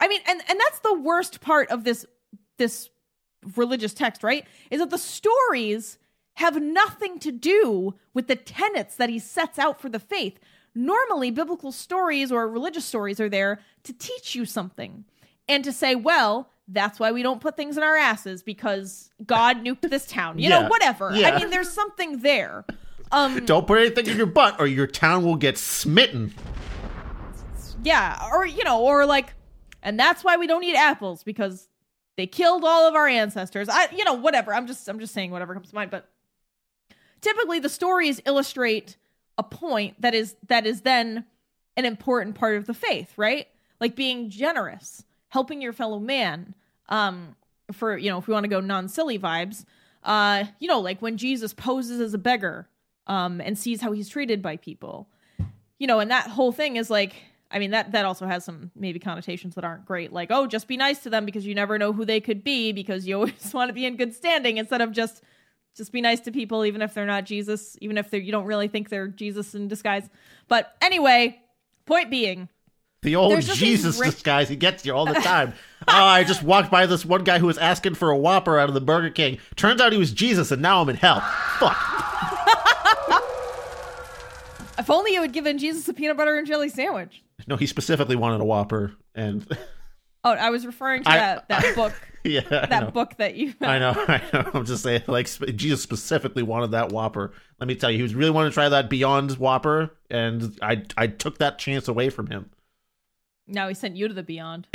[0.00, 2.06] I mean and and that's the worst part of this
[2.58, 2.90] this
[3.56, 4.46] religious text, right?
[4.70, 5.98] Is that the stories
[6.34, 10.38] have nothing to do with the tenets that he sets out for the faith.
[10.74, 15.04] Normally, biblical stories or religious stories are there to teach you something
[15.48, 19.58] and to say, well, that's why we don't put things in our asses because God
[19.64, 20.38] nuked this town.
[20.38, 20.62] You Yeah.
[20.62, 21.12] know, whatever.
[21.14, 21.28] Yeah.
[21.30, 22.64] I mean, there's something there.
[23.12, 26.32] Um, don't put anything in your butt or your town will get smitten.
[27.82, 29.34] yeah, or you know, or like,
[29.82, 31.68] and that's why we don't eat apples because
[32.16, 33.68] they killed all of our ancestors.
[33.68, 34.54] I, you know, whatever.
[34.54, 35.90] I'm just, I'm just saying whatever comes to mind.
[35.90, 36.08] But
[37.20, 38.96] typically, the stories illustrate
[39.36, 41.24] a point that is that is then
[41.76, 43.48] an important part of the faith, right?
[43.80, 45.04] Like being generous,
[45.34, 46.54] helping your fellow man.
[46.88, 47.36] Um,
[47.72, 49.66] for you know, if we want to go non-silly vibes,
[50.02, 52.68] uh, you know, like when Jesus poses as a beggar,
[53.06, 55.08] um, and sees how he's treated by people
[55.78, 57.14] you know, and that whole thing is like,
[57.50, 60.12] I mean, that that also has some maybe connotations that aren't great.
[60.12, 62.72] Like, oh, just be nice to them because you never know who they could be
[62.72, 65.22] because you always want to be in good standing instead of just
[65.76, 68.46] just be nice to people even if they're not Jesus, even if they're you don't
[68.46, 70.08] really think they're Jesus in disguise.
[70.48, 71.40] But anyway,
[71.84, 72.48] point being,
[73.04, 75.52] The old There's Jesus disguise, he gets you all the time.
[75.86, 78.70] oh, I just walked by this one guy who was asking for a Whopper out
[78.70, 79.38] of the Burger King.
[79.56, 81.20] Turns out he was Jesus, and now I'm in hell.
[81.58, 81.76] Fuck.
[84.78, 87.22] if only you had given Jesus a peanut butter and jelly sandwich.
[87.46, 89.46] No, he specifically wanted a Whopper, and
[90.24, 91.92] Oh, I was referring to I- that that book,
[92.24, 94.50] yeah, that book that you I know, I know.
[94.54, 97.32] I'm just saying, like Jesus specifically wanted that Whopper.
[97.60, 100.84] Let me tell you, he was really wanting to try that Beyond Whopper, and I
[100.96, 102.48] I took that chance away from him.
[103.46, 104.66] Now he sent you to the beyond.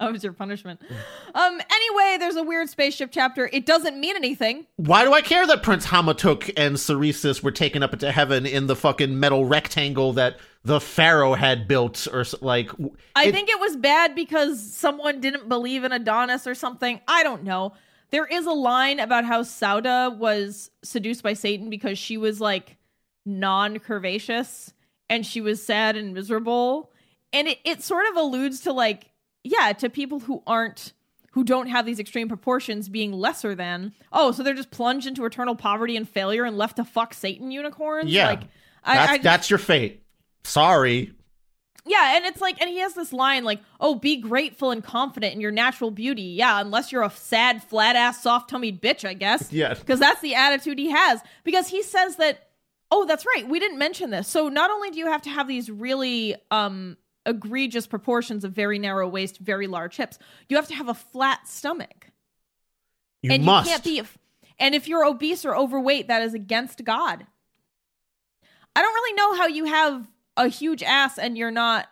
[0.00, 0.80] that was your punishment.
[1.34, 1.60] Um.
[1.70, 3.48] Anyway, there's a weird spaceship chapter.
[3.52, 4.66] It doesn't mean anything.
[4.76, 8.66] Why do I care that Prince Hamatuk and Ceresis were taken up into heaven in
[8.66, 12.68] the fucking metal rectangle that the Pharaoh had built, or s- like?
[12.72, 17.00] w- I it- think it was bad because someone didn't believe in Adonis or something.
[17.06, 17.74] I don't know.
[18.10, 22.76] There is a line about how Sauda was seduced by Satan because she was like
[23.26, 24.72] non curvaceous
[25.10, 26.92] and she was sad and miserable.
[27.32, 29.10] And it, it sort of alludes to like,
[29.44, 30.92] yeah, to people who aren't
[31.32, 33.92] who don't have these extreme proportions being lesser than.
[34.12, 37.50] Oh, so they're just plunged into eternal poverty and failure and left to fuck Satan
[37.50, 38.10] unicorns?
[38.10, 38.28] Yeah.
[38.28, 38.40] Like
[38.82, 40.02] I, that's I that's your fate.
[40.44, 41.12] Sorry.
[41.84, 45.34] yeah, and it's like, and he has this line like, "Oh, be grateful and confident
[45.34, 49.12] in your natural beauty." Yeah, unless you're a sad, flat ass, soft tummied bitch, I
[49.14, 49.52] guess.
[49.52, 49.74] Yeah.
[49.74, 51.20] because that's the attitude he has.
[51.44, 52.47] Because he says that.
[52.90, 53.46] Oh, that's right.
[53.48, 54.28] We didn't mention this.
[54.28, 58.78] So not only do you have to have these really um egregious proportions of very
[58.78, 60.18] narrow waist, very large hips,
[60.48, 62.10] you have to have a flat stomach,
[63.22, 63.66] You and must.
[63.66, 64.02] you can't be.
[64.58, 67.26] And if you're obese or overweight, that is against God.
[68.74, 71.86] I don't really know how you have a huge ass and you're not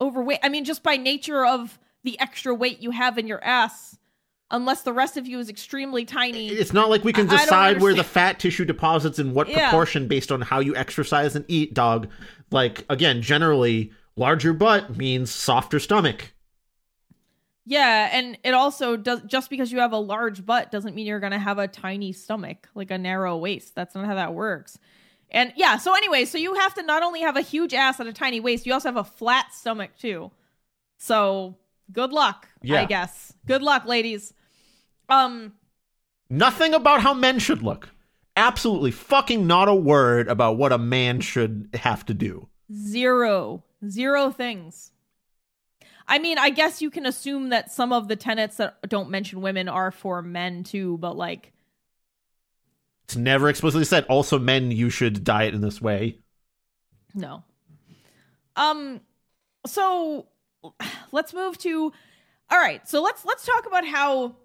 [0.00, 0.40] overweight.
[0.42, 3.96] I mean, just by nature of the extra weight you have in your ass.
[4.54, 6.48] Unless the rest of you is extremely tiny.
[6.48, 9.48] It's not like we can I- I decide where the fat tissue deposits in what
[9.48, 9.68] Yeah.
[9.68, 12.08] proportion based on how you exercise and eat, dog.
[12.50, 16.32] Like, again, generally, larger butt means softer stomach.
[17.66, 21.20] Yeah, and it also does just because you have a large butt doesn't mean you're
[21.20, 23.74] going to have a tiny stomach, like a narrow waist.
[23.74, 24.78] That's not how that works.
[25.30, 28.08] And yeah, so anyway, so you have to not only have a huge ass and
[28.08, 30.30] a tiny waist, you also have a flat stomach too.
[30.98, 31.56] So,
[31.90, 32.82] good luck, Yeah.
[32.82, 33.32] I guess.
[33.46, 34.32] Good luck, ladies.
[35.08, 35.54] Um
[36.30, 37.90] Nothing about how men should look.
[38.36, 42.48] Absolutely fucking not a word about what a man should have to do.
[42.72, 44.90] zero, zero things.
[46.08, 49.40] I mean, I guess you can assume that some of the tenets that don't mention
[49.40, 51.52] women are for men too, but like
[53.04, 54.04] It's never explicitly said.
[54.08, 56.18] Also, men, you should diet in this way.
[57.14, 57.44] No.
[58.56, 59.00] Um
[59.66, 60.26] so
[61.12, 61.92] let's move to
[62.50, 64.36] All right, so let's let's talk about how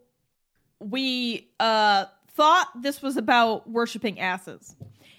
[0.79, 4.75] we uh thought this was about worshiping asses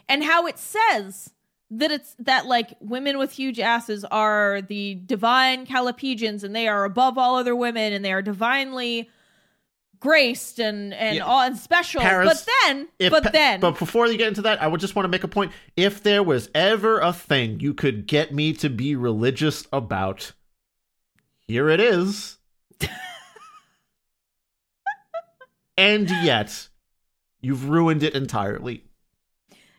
[0.09, 1.31] and how it says
[1.71, 6.85] that it's that like women with huge asses are the divine callipygians and they are
[6.85, 9.09] above all other women and they are divinely
[10.01, 11.25] graced and and Yeah.
[11.25, 14.63] all and special Paris, but then If but then but before you get into that,
[14.63, 15.53] I would just want to make a point.
[15.77, 20.33] If there was ever a thing you could get me to be religious about,
[21.47, 22.39] here it is.
[25.81, 26.69] and yet,
[27.41, 28.85] you've ruined it entirely.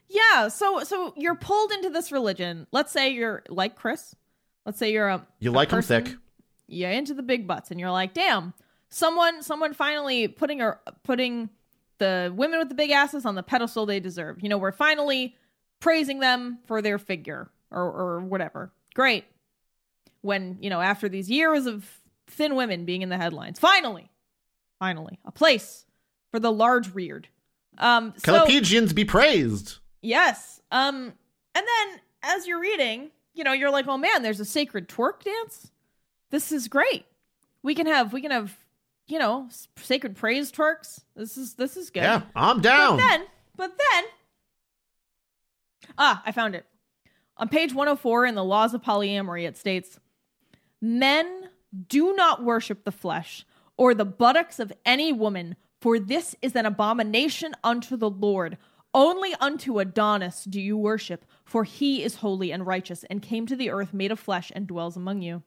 [0.09, 2.67] Yeah, so so you're pulled into this religion.
[2.71, 4.13] Let's say you're like Chris.
[4.65, 6.15] Let's say you're a You a like person- thick.
[6.67, 8.53] Yeah, into the big butts, and you're like, damn,
[8.89, 11.49] someone someone finally putting her putting
[11.97, 14.41] the women with the big asses on the pedestal they deserve.
[14.41, 15.35] You know, we're finally
[15.79, 18.71] praising them for their figure or or whatever.
[18.93, 19.25] Great.
[20.21, 21.89] When you know after these years of
[22.27, 24.09] thin women being in the headlines, finally,
[24.79, 25.85] finally, a place
[26.31, 27.27] for the large reared.
[27.77, 29.77] Um, so Callipygians be praised.
[30.01, 30.61] Yes.
[30.71, 31.13] Um
[31.53, 35.23] and then as you're reading, you know, you're like, "Oh man, there's a sacred twerk
[35.23, 35.71] dance.
[36.29, 37.05] This is great.
[37.63, 38.57] We can have we can have,
[39.07, 41.01] you know, sacred praise twerks.
[41.15, 42.97] This is this is good." Yeah, I'm down.
[42.97, 43.25] But then,
[43.57, 44.03] but then
[45.97, 46.65] Ah, I found it.
[47.37, 49.99] On page 104 in the Laws of Polyamory it states,
[50.79, 51.49] "Men
[51.87, 53.45] do not worship the flesh
[53.77, 58.57] or the buttocks of any woman, for this is an abomination unto the Lord.
[58.93, 63.55] Only unto Adonis do you worship, for he is holy and righteous, and came to
[63.55, 65.41] the earth made of flesh and dwells among you.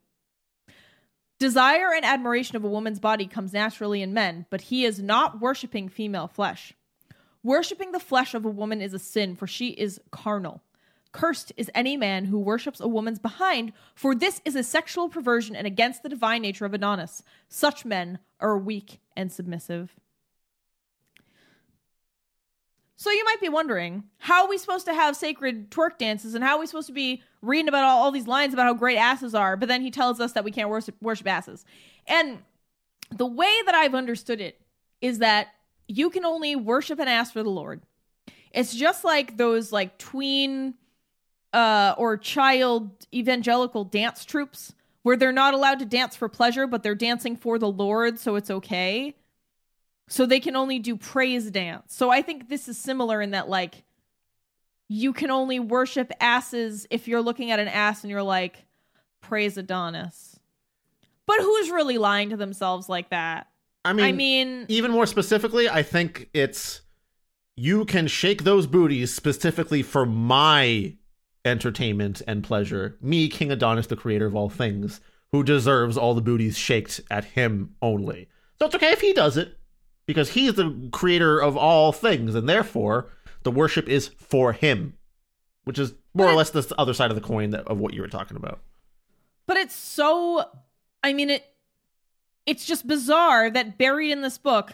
[1.38, 5.40] Desire and admiration of a woman's body comes naturally in men, but he is not
[5.40, 6.74] worshiping female flesh.
[7.44, 10.62] Worshipping the flesh of a woman is a sin, for she is carnal.
[11.12, 15.54] Cursed is any man who worships a woman's behind, for this is a sexual perversion
[15.54, 17.22] and against the divine nature of Adonis.
[17.48, 19.94] Such men are weak and submissive.
[22.96, 26.44] So you might be wondering, how are we supposed to have sacred twerk dances and
[26.44, 28.96] how are we supposed to be reading about all, all these lines about how great
[28.96, 31.64] asses are, but then he tells us that we can't worship, worship asses.
[32.06, 32.38] And
[33.10, 34.60] the way that I've understood it
[35.00, 35.48] is that
[35.88, 37.82] you can only worship an ass for the Lord.
[38.52, 40.74] It's just like those like tween
[41.52, 44.72] uh or child evangelical dance troops
[45.02, 48.36] where they're not allowed to dance for pleasure, but they're dancing for the Lord, so
[48.36, 49.14] it's okay.
[50.08, 51.94] So they can only do praise dance.
[51.94, 53.84] So I think this is similar in that like
[54.88, 58.66] you can only worship asses if you're looking at an ass and you're like,
[59.20, 60.38] praise Adonis.
[61.26, 63.48] But who's really lying to themselves like that?
[63.84, 66.82] I mean, I mean, even more specifically, I think it's
[67.56, 70.96] you can shake those booties specifically for my
[71.44, 72.98] entertainment and pleasure.
[73.00, 75.00] Me, King Adonis, the creator of all things,
[75.32, 78.28] who deserves all the booties shaked at him only.
[78.58, 79.58] So it's okay if he does it,
[80.06, 83.06] because he's the creator of all things, and therefore
[83.42, 84.94] the worship is for him,
[85.64, 88.00] which is more or less the other side of the coin that, of what you
[88.00, 88.60] were talking about.
[89.46, 90.44] but it's so
[91.02, 91.44] I mean it
[92.46, 94.72] it's just bizarre that buried in this book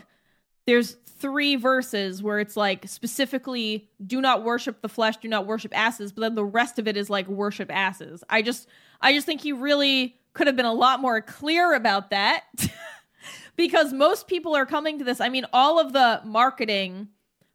[0.67, 5.77] there's three verses where it's like specifically do not worship the flesh, do not worship
[5.77, 8.25] asses, but then the rest of it is like worship asses.
[8.31, 8.69] I just
[9.01, 12.45] I just think he really could have been a lot more clear about that.
[13.61, 15.21] because most people are coming to this.
[15.21, 17.09] I mean, all of the marketing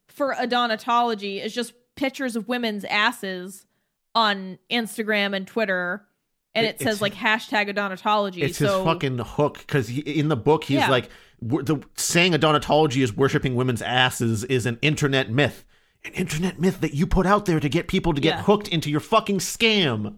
[0.07, 3.65] for adonatology is just pictures of women's asses
[4.13, 6.05] on Instagram and Twitter.
[6.53, 8.43] And It- it, says like hashtag adonatology.
[8.43, 10.89] It's so his fucking hook because in the book he's Yeah.
[10.89, 11.09] like
[11.41, 15.65] the saying adonatology is worshiping women's asses is an internet myth,
[16.05, 18.43] an internet myth that you put out there to get people to get Yeah.
[18.43, 20.15] hooked into your fucking scam.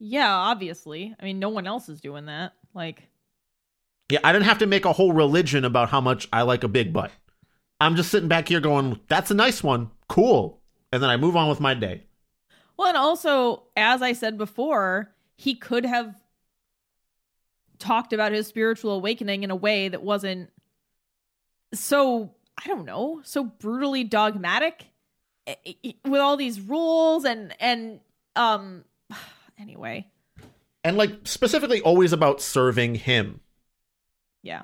[0.00, 1.14] Yeah, obviously.
[1.20, 2.54] I mean, no one else is doing that.
[2.74, 3.04] Like,
[4.10, 6.68] Yeah, I didn't have to make a whole religion about how much I like a
[6.68, 7.10] big butt.
[7.80, 10.60] I'm just sitting back here going, "That's a nice one, cool,"
[10.92, 12.04] and then I move on with my day.
[12.76, 16.14] Well, and also, as I said before, he could have
[17.78, 20.50] talked about his spiritual awakening in a way that wasn't
[21.74, 24.86] so, I don't know, so brutally dogmatic
[25.46, 28.00] i- i- with all these rules and, and,
[28.34, 28.84] um,
[29.58, 30.06] anyway,
[30.82, 33.40] And like specifically always about serving him.
[34.48, 34.62] Yeah.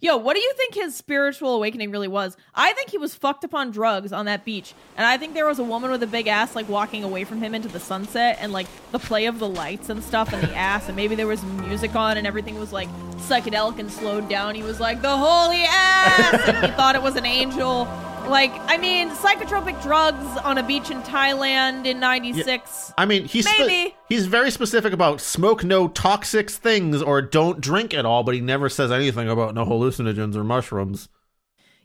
[0.00, 2.36] Yo, what do you think his spiritual awakening really was?
[2.54, 4.72] I think he was fucked up on drugs on that beach.
[4.96, 7.42] And I think there was a woman with a big ass like walking away from
[7.42, 10.54] him into the sunset and like the play of the lights and stuff and the
[10.56, 14.54] ass and maybe there was music on and everything was like psychedelic and slowed down.
[14.54, 17.86] He was like, the holy ass and he thought it was an angel.
[18.28, 22.92] Like, I mean, psychotropic drugs on a beach in Thailand in 96.
[22.98, 27.94] I mean, he's spe- he's very specific about smoke no toxic things or don't drink
[27.94, 31.08] at all, but he never says anything about no hallucinogens or mushrooms.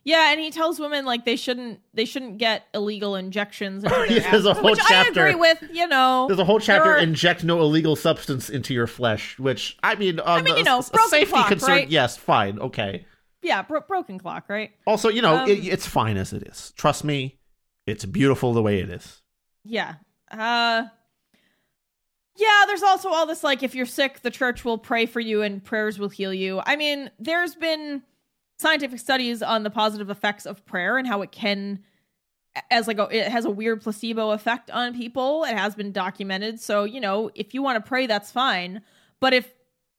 [0.06, 4.46] Yeah, and he tells women like they shouldn't they shouldn't get illegal injections Yeah, there's
[4.46, 5.22] a whole which chapter.
[5.26, 5.64] I agree with.
[5.72, 9.78] You know, There's a whole chapter are- inject no illegal substance into your flesh, which
[9.82, 11.90] I mean, on mean, the- you know, a broken safety clock, concern, right?
[11.90, 13.06] yes, fine, okay.
[13.44, 14.72] Yeah, bro- broken clock, right?
[14.88, 16.74] Also, you know, Um, it, it's fine as it is.
[16.78, 17.40] Trust me,
[17.86, 19.22] it's beautiful the way it is.
[19.64, 19.96] Yeah.
[20.32, 20.84] Uh
[22.36, 25.42] Yeah, there's also all this like if you're sick, the church will pray for you
[25.42, 26.62] and prayers will heal you.
[26.66, 28.02] I mean, there's been
[28.60, 31.84] scientific studies on the positive effects of prayer and how it can
[32.70, 35.44] as like a, it has a weird placebo effect on people.
[35.44, 36.60] It has been documented.
[36.60, 38.82] So, you know, if you want to pray that's fine,
[39.20, 39.52] but if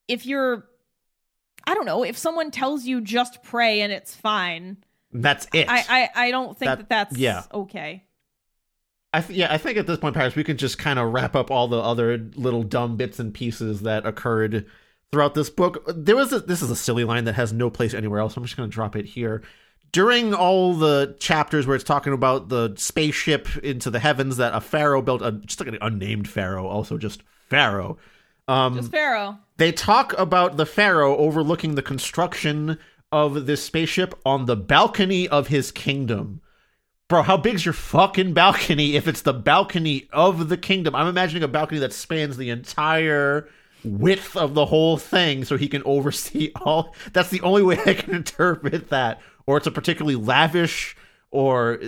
[0.07, 0.65] if you're
[1.67, 4.77] I don't know, if someone tells you just pray and it's fine,
[5.11, 5.67] That's it.
[5.69, 7.43] I I, I don't think That- that, that's yeah.
[7.53, 8.03] okay.
[9.13, 11.35] I th- yeah, I think at this point, Paris, we can just kind of wrap
[11.37, 14.65] up all the other little dumb bits and pieces that occurred
[15.11, 15.83] throughout this book.
[15.87, 18.35] There was a, this is a silly line that has no place anywhere else.
[18.35, 19.41] I'm just going to drop it here.
[19.93, 24.59] During all the chapters where it's talking about the spaceship into the heavens that a
[24.59, 27.97] pharaoh built, a, just like an unnamed pharaoh, also just pharaoh.
[28.47, 29.39] Um, Just Pharaoh.
[29.57, 32.77] they talk about the pharaoh overlooking the construction
[33.11, 36.41] of this spaceship on the balcony of his kingdom.
[37.07, 40.95] Bro, how big's your fucking balcony if it's the balcony of the kingdom?
[40.95, 43.47] I'm imagining a balcony that spans the entire
[43.83, 46.95] width of the whole thing so he can oversee all.
[47.13, 49.21] That's the only way I can interpret that.
[49.45, 50.95] Or it's a particularly lavish
[51.35, 51.73] or.
[51.81, 51.85] uh,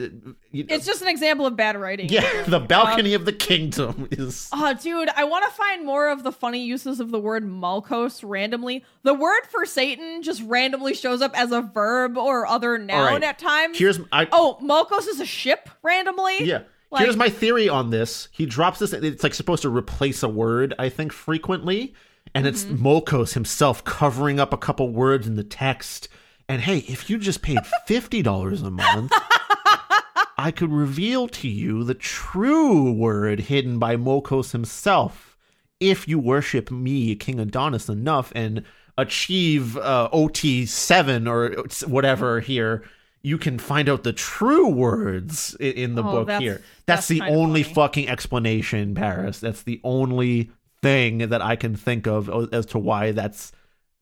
[0.52, 2.10] you know- It's just an example of bad writing.
[2.10, 4.50] yeah, the balcony of the kingdom is.
[4.54, 8.22] Oh, dude, I want to find more of the funny uses of the word Malkos
[8.28, 8.84] randomly.
[9.04, 13.24] The word for Satan just randomly shows up as a verb or other noun right.
[13.24, 13.78] at times.
[13.78, 14.00] Here's.
[14.12, 16.44] I, oh, Malkos is a ship randomly?
[16.44, 16.64] Yeah.
[16.92, 18.30] Like- Here's my theory on this.
[18.32, 18.94] He drops this.
[18.94, 21.94] It's like supposed to replace a word, I think, frequently.
[22.36, 22.86] And it's Mm-hmm.
[22.86, 26.08] Molkos himself covering up a couple words in the text.
[26.50, 29.12] And hey, if you just paid $50 a month,
[30.38, 35.36] I could reveal to you the true word hidden by Mokos himself.
[35.80, 38.64] If you worship me, King Adonis, enough and
[38.98, 42.84] achieve uh, OT7 or whatever here,
[43.24, 46.62] you can find out the true words i- in the Oh, book that's- here.
[46.86, 47.74] That's, that's the only funny.
[47.76, 49.40] fucking explanation, Paris.
[49.40, 50.50] That's the only
[50.82, 53.52] thing that I can think of as to why that's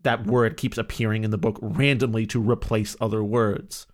[0.06, 3.86] that word keeps appearing in the book randomly to replace other words.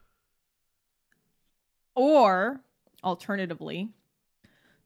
[1.95, 2.62] Or,
[3.03, 3.89] alternatively,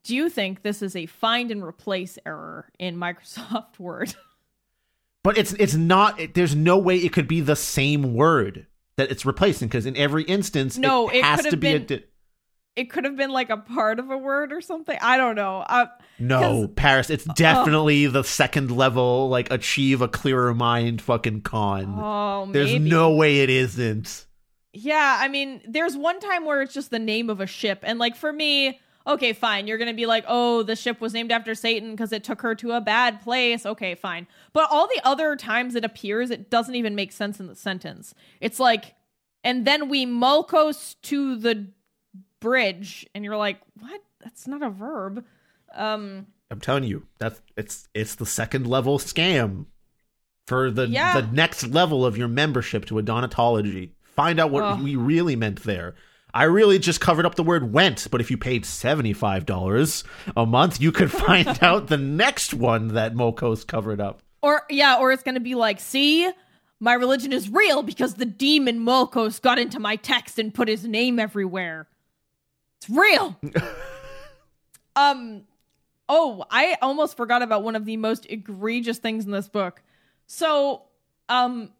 [0.02, 4.14] do you think this is a find and replace error in Microsoft Word?
[5.22, 6.20] But it's it's not.
[6.20, 8.66] It, there's no way it could be the same word
[8.96, 11.78] that it's replacing because in every instance, No, it, it has to be a.
[11.80, 12.04] Di-
[12.76, 14.98] It could have been like a part of a word or something.
[15.00, 15.64] I don't know.
[15.66, 15.86] Uh,
[16.18, 17.10] no, Paris.
[17.10, 19.28] It's definitely the second level.
[19.28, 21.00] Like achieve a clearer mind.
[21.00, 21.94] Fucking con.
[21.98, 22.90] oh, there's maybe.
[22.90, 24.26] no way it isn't.
[24.72, 27.98] Yeah, I mean, there's one time where it's just the name of a ship, and
[27.98, 31.54] like for me, okay, fine, you're gonna be like, oh, the ship was named after
[31.54, 33.64] Satan because it took her to a bad place.
[33.64, 34.26] Okay, fine.
[34.52, 38.14] But all the other times it appears, it doesn't even make sense in the sentence.
[38.40, 38.94] It's like,
[39.42, 41.68] and then we mulcos to the
[42.46, 44.00] bridge, and you're like, what?
[44.22, 45.24] That's not a verb.
[45.74, 49.66] Um, I'm telling you, that's it's it's the second level scam
[50.46, 51.20] for the Yeah.
[51.20, 53.90] the next level of your membership to Adonatology.
[54.14, 54.80] Find out what Ugh.
[54.82, 55.94] we really meant there.
[56.32, 60.04] I really just covered up the word went, but if you paid $75
[60.36, 64.22] a month, you could find out the next one that Mokos covered up.
[64.42, 66.30] Or yeah, or it's gonna be like, see,
[66.78, 70.84] my religion is real because the demon Molkos got into my text and put his
[70.86, 71.88] name everywhere.
[72.86, 73.36] It's real.
[74.96, 75.42] um
[76.08, 79.82] oh, I almost forgot about one of the most egregious things in this book.
[80.26, 80.82] So,
[81.28, 81.70] um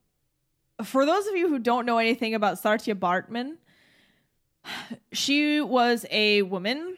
[0.83, 3.57] for those of you who don't know anything about Saartjie Baartman,
[5.13, 6.97] she was a woman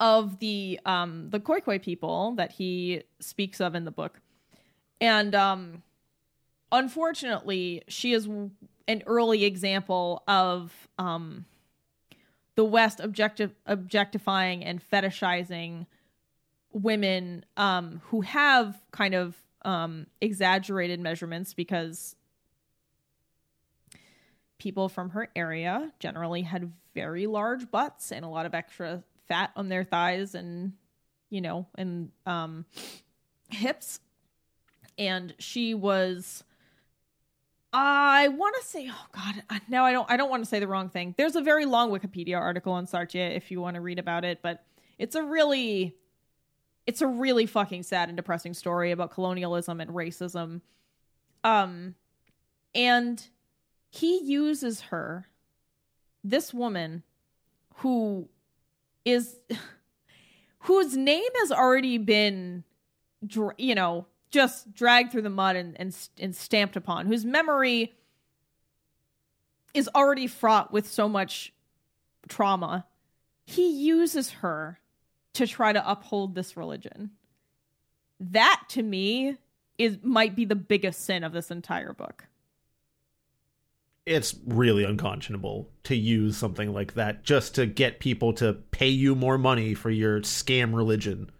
[0.00, 4.20] of the um the Khoikhoi people that he speaks of in the book.
[5.00, 5.82] And um
[6.72, 11.44] unfortunately, she is an early example of um
[12.58, 15.86] the West objectifying and fetishizing
[16.72, 22.16] women um who have kind of um exaggerated measurements because
[24.58, 29.52] people from her area generally had very large butts and a lot of extra fat
[29.54, 30.72] on their thighs and
[31.30, 32.64] you know and um
[33.50, 34.00] hips.
[34.98, 36.42] And she was
[37.72, 40.10] I want to say, oh god, now I don't.
[40.10, 41.14] I don't want to say the wrong thing.
[41.18, 44.40] There's a very long Wikipedia article on Saartjie if you want to read about it,
[44.42, 44.64] but
[44.98, 45.94] it's a really,
[46.86, 50.62] it's a really fucking sad and depressing story about colonialism and racism.
[51.44, 51.94] Um,
[52.74, 53.26] and
[53.90, 55.28] he uses her,
[56.24, 57.02] this woman,
[57.76, 58.28] who
[59.04, 59.36] is
[60.60, 62.64] whose name has already been
[63.56, 67.94] you know just dragged through the mud and, and, and stamped upon whose memory
[69.74, 71.52] is already fraught with so much
[72.28, 72.86] trauma
[73.44, 74.78] he uses her
[75.32, 77.10] to try to uphold this religion
[78.20, 79.36] that to me
[79.78, 82.28] is might be the biggest sin of this entire book
[84.08, 89.14] it's really unconscionable to use something like that just to get people to pay you
[89.14, 91.30] more money for your scam religion.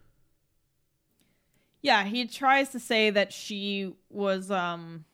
[1.80, 5.04] Yeah, he tries to say that she was um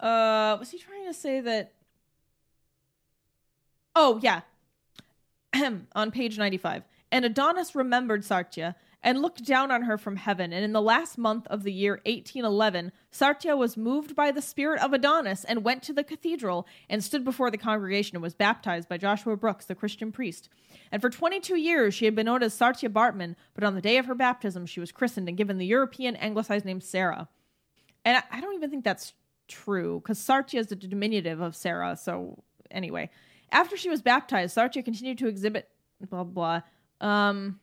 [0.00, 1.72] uh was he trying to say that
[4.00, 4.42] Oh, yeah.
[5.96, 6.84] on page 95.
[7.10, 10.52] And Adonis remembered Saartjie and looked down on her from heaven.
[10.52, 14.80] And in the last month of the year 1811, Saartjie was moved by the spirit
[14.82, 18.88] of Adonis and went to the cathedral and stood before the congregation and was baptized
[18.88, 20.48] by Joshua Brooks, the Christian priest.
[20.90, 23.98] And for 22 years she had been known as Saartjie Baartman, but on the day
[23.98, 27.28] of her baptism she was christened and given the European anglicized name Sarah.
[28.04, 29.12] And I, don't even think that's
[29.48, 31.96] true because Saartjie is the diminutive of Sarah.
[31.96, 33.10] So anyway,
[33.52, 35.68] after she was baptized, Saartjie continued to exhibit
[36.08, 36.62] blah blah.
[37.00, 37.60] Um,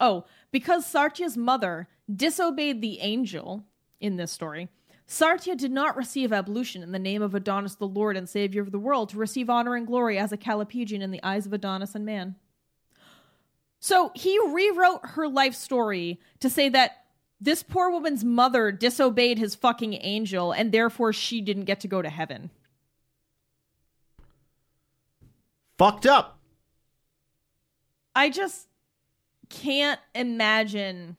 [0.00, 3.64] Oh, because Saartjie's mother disobeyed the angel
[4.00, 4.68] in this story,
[5.08, 8.72] Saartjie did not receive ablution in the name of Adonis, the Lord and Savior of
[8.72, 11.94] the world, to receive honor and glory as a Callipygian in the eyes of Adonis
[11.94, 12.36] and man.
[13.80, 17.04] So he rewrote her life story to say that
[17.40, 22.02] this poor woman's mother disobeyed his fucking angel and therefore she didn't get to go
[22.02, 22.50] to heaven.
[25.78, 26.38] Fucked up.
[28.14, 28.66] I just
[29.48, 31.16] can't imagine.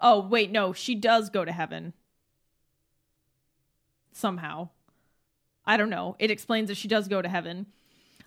[0.00, 1.92] Oh, wait, no, she does go to heaven.
[4.12, 4.70] Somehow.
[5.64, 6.16] I don't know.
[6.18, 7.66] It explains that she does go to heaven.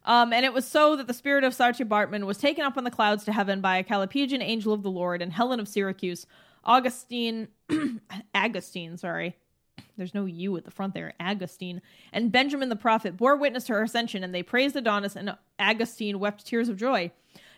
[0.05, 2.83] Um, and it was so that the spirit of Saartjie Baartman was taken up on
[2.83, 6.25] the clouds to heaven by a Callipygian angel of the Lord and Helen of Syracuse.
[6.63, 7.47] Augustine,
[8.35, 9.35] Augustine, sorry.
[9.97, 11.13] There's no U at the front there.
[11.19, 11.81] Augustine
[12.13, 16.19] and Benjamin the prophet bore witness to her ascension, and they praised Adonis, and Augustine
[16.19, 17.11] wept tears of joy.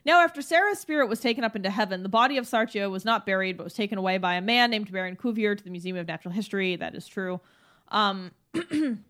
[0.03, 3.25] Now, after Sarah's spirit was taken up into heaven, the body of Saartjie was not
[3.25, 6.07] buried, but was taken away by a man named Baron Cuvier to the Museum of
[6.07, 6.75] Natural History.
[6.75, 7.39] That is true.
[7.89, 8.31] Um,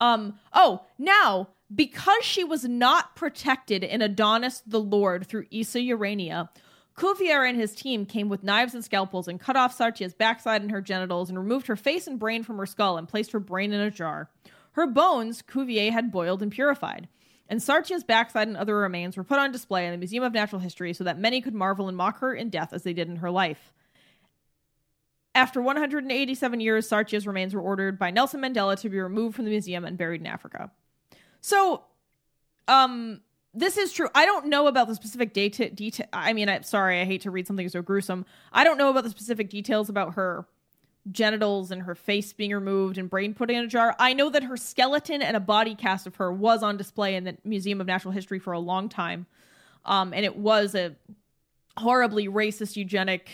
[0.00, 6.50] um, oh, now, because she was not protected in Adonis the Lord through Issa Urania,
[6.98, 10.72] Cuvier and his team came with knives and scalpels and cut off Saartjie's backside and
[10.72, 13.72] her genitals and removed her face and brain from her skull and placed her brain
[13.72, 14.30] in a jar.
[14.72, 17.06] Her bones Cuvier had boiled and purified
[17.48, 20.60] and Saartjie's backside and other remains were put on display in the Museum of Natural
[20.60, 23.16] History so that many could marvel and mock her in death as they did in
[23.16, 23.72] her life.
[25.34, 29.50] After 187 years, Saartjie's remains were ordered by Nelson Mandela to be removed from the
[29.50, 30.70] museum and buried in Africa.
[31.40, 31.84] So,
[32.66, 33.20] um,
[33.54, 34.08] this is true.
[34.14, 35.70] I don't know about the specific data.
[35.70, 36.06] Detail.
[36.12, 37.00] I mean, I'm sorry.
[37.00, 38.26] I hate to read something so gruesome.
[38.52, 40.46] I don't know about the specific details about her
[41.10, 43.94] genitals and her face being removed and brain put in a jar.
[43.98, 47.24] I know that her skeleton and a body cast of her was on display in
[47.24, 49.26] the Museum of Natural History for a long time.
[49.84, 50.94] Um, and it was a
[51.76, 53.30] horribly racist eugenic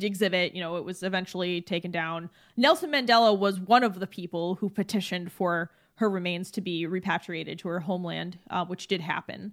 [0.00, 0.54] exhibit.
[0.54, 2.30] You know, it was eventually taken down.
[2.56, 7.58] Nelson Mandela was one of the people who petitioned for her remains to be repatriated
[7.60, 9.52] to her homeland, uh, which did happen.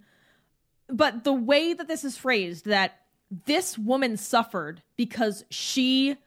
[0.87, 3.01] But the way that this is phrased, that
[3.45, 6.17] this woman suffered because she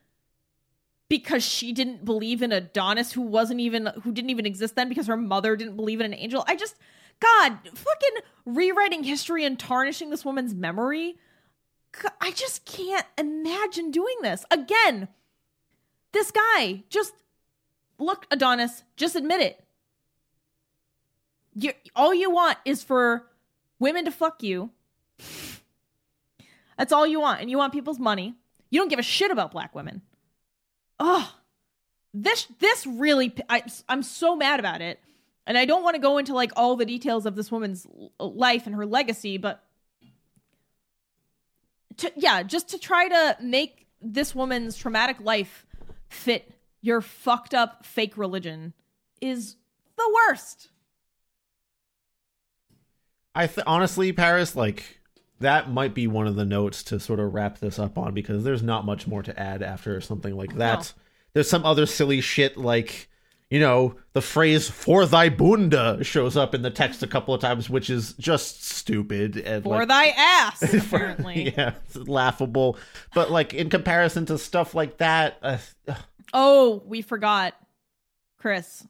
[1.12, 5.08] because she didn't believe in Adonis who wasn't even who didn't even exist then because
[5.08, 6.42] her mother didn't believe in an angel.
[6.48, 6.74] I just
[7.20, 11.18] god, fucking rewriting history and tarnishing this woman's memory.
[12.18, 14.46] I just can't imagine doing this.
[14.50, 15.08] Again,
[16.12, 17.12] This guy just
[17.98, 19.62] look, Adonis, just admit it.
[21.54, 23.26] You, all you want is for
[23.78, 24.70] women to fuck you.
[26.78, 27.42] That's all you want.
[27.42, 28.34] And you want people's money.
[28.70, 30.00] You don't give a shit about black women.
[31.04, 31.34] Oh,
[32.14, 35.00] this this really I, I'm so mad about it.
[35.48, 37.84] And I don't want to go into like all the details of this woman's
[38.20, 39.64] life and her legacy, but
[41.96, 45.66] to, yeah, just to try to make this woman's traumatic life
[46.08, 48.72] fit your fucked up fake religion
[49.20, 49.56] is
[49.96, 50.68] the worst.
[53.34, 55.00] I th- honestly, Paris, like
[55.42, 58.42] that might be one of the notes to sort of wrap this up on because
[58.42, 60.78] there's not much more to add after something like that.
[60.96, 61.02] No.
[61.34, 63.08] There's some other silly shit like
[63.52, 67.42] you know, the phrase "for thy bunda" shows up in the text a couple of
[67.42, 70.62] times, which is just stupid and for like, thy ass.
[70.74, 72.78] Apparently, yeah, laughable.
[73.14, 75.58] But like in comparison to stuff like that, uh,
[76.32, 77.54] oh, we forgot,
[78.38, 78.86] Chris,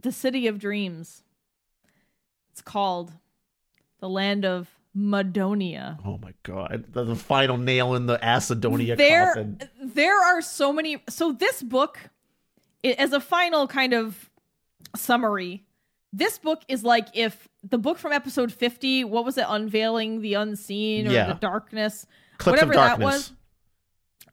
[0.00, 1.22] the city of dreams.
[2.50, 3.12] It's called
[4.00, 5.98] the land of Madonia.
[6.04, 6.84] Oh my god.
[6.92, 9.60] The final nail in the Acidonia there, coffin.
[9.82, 11.98] There are so many so this book
[12.84, 14.30] as a final kind of
[14.94, 15.64] summary,
[16.12, 20.34] this book is like if the book from episode 50, what was it, Unveiling the
[20.34, 21.26] Unseen or yeah.
[21.26, 23.32] the Darkness, Eclipse whatever that was.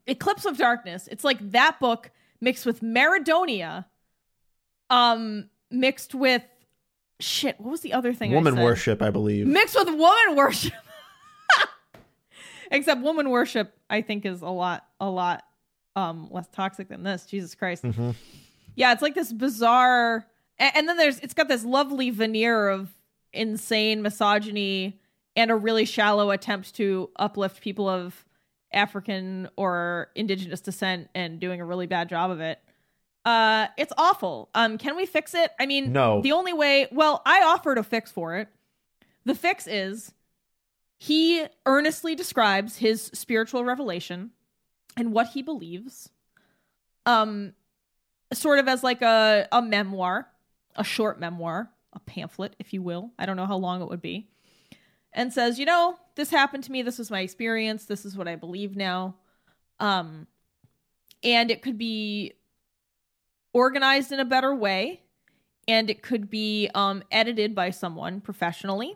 [0.05, 1.07] Eclipse of Darkness.
[1.11, 3.85] It's like that book mixed with Maradonia,
[4.89, 6.43] um, mixed with
[7.21, 7.59] shit.
[7.59, 8.31] What was the other thing?
[8.31, 9.47] Woman worship, I believe.
[9.47, 10.73] Mixed with woman worship.
[12.71, 15.43] Except woman worship, I think, is a lot, a lot
[15.95, 17.25] um less toxic than this.
[17.25, 17.83] Jesus Christ.
[17.83, 18.11] Mm-hmm.
[18.75, 20.25] Yeah, it's like this bizarre
[20.61, 22.89] and, and then there's it's got this lovely veneer of
[23.33, 24.99] insane misogyny
[25.35, 28.25] and a really shallow attempt to uplift people of
[28.71, 32.59] African or indigenous descent and doing a really bad job of it.
[33.25, 34.49] Uh it's awful.
[34.55, 35.51] Um can we fix it?
[35.59, 36.21] I mean, no.
[36.21, 38.47] The only way, well, I offered a fix for it.
[39.25, 40.13] The fix is
[40.97, 44.31] he earnestly describes his spiritual revelation
[44.95, 46.09] and what he believes
[47.05, 47.53] um
[48.33, 50.27] sort of as like a a memoir
[50.75, 54.01] a short memoir a pamphlet if you will i don't know how long it would
[54.01, 54.27] be
[55.13, 58.27] and says you know this happened to me this was my experience this is what
[58.27, 59.15] i believe now
[59.79, 60.27] um
[61.23, 62.33] and it could be
[63.53, 65.01] organized in a better way
[65.67, 68.95] and it could be um edited by someone professionally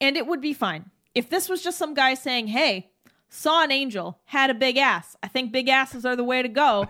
[0.00, 2.90] and it would be fine if this was just some guy saying hey
[3.28, 5.16] saw an angel, had a big ass.
[5.22, 6.88] I think big asses are the way to go.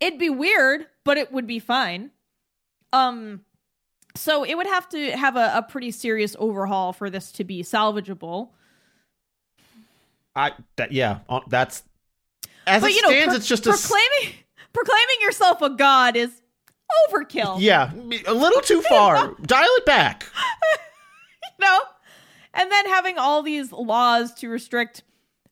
[0.00, 2.10] It'd be weird, but it would be fine.
[2.92, 3.42] Um,
[4.14, 7.62] so it would have to have a, a pretty serious overhaul for this to be
[7.62, 8.50] salvageable.
[10.34, 11.82] I that yeah, uh, that's
[12.66, 13.26] as but, it you know, stands.
[13.26, 14.44] pro- it's just proclaiming a,
[14.78, 16.42] proclaiming yourself a god is
[17.10, 17.60] overkill.
[17.60, 17.92] Yeah,
[18.26, 19.34] a little too far.
[19.42, 20.26] Dial it back.
[21.42, 21.80] you know,
[22.54, 25.02] and then having all these laws to restrict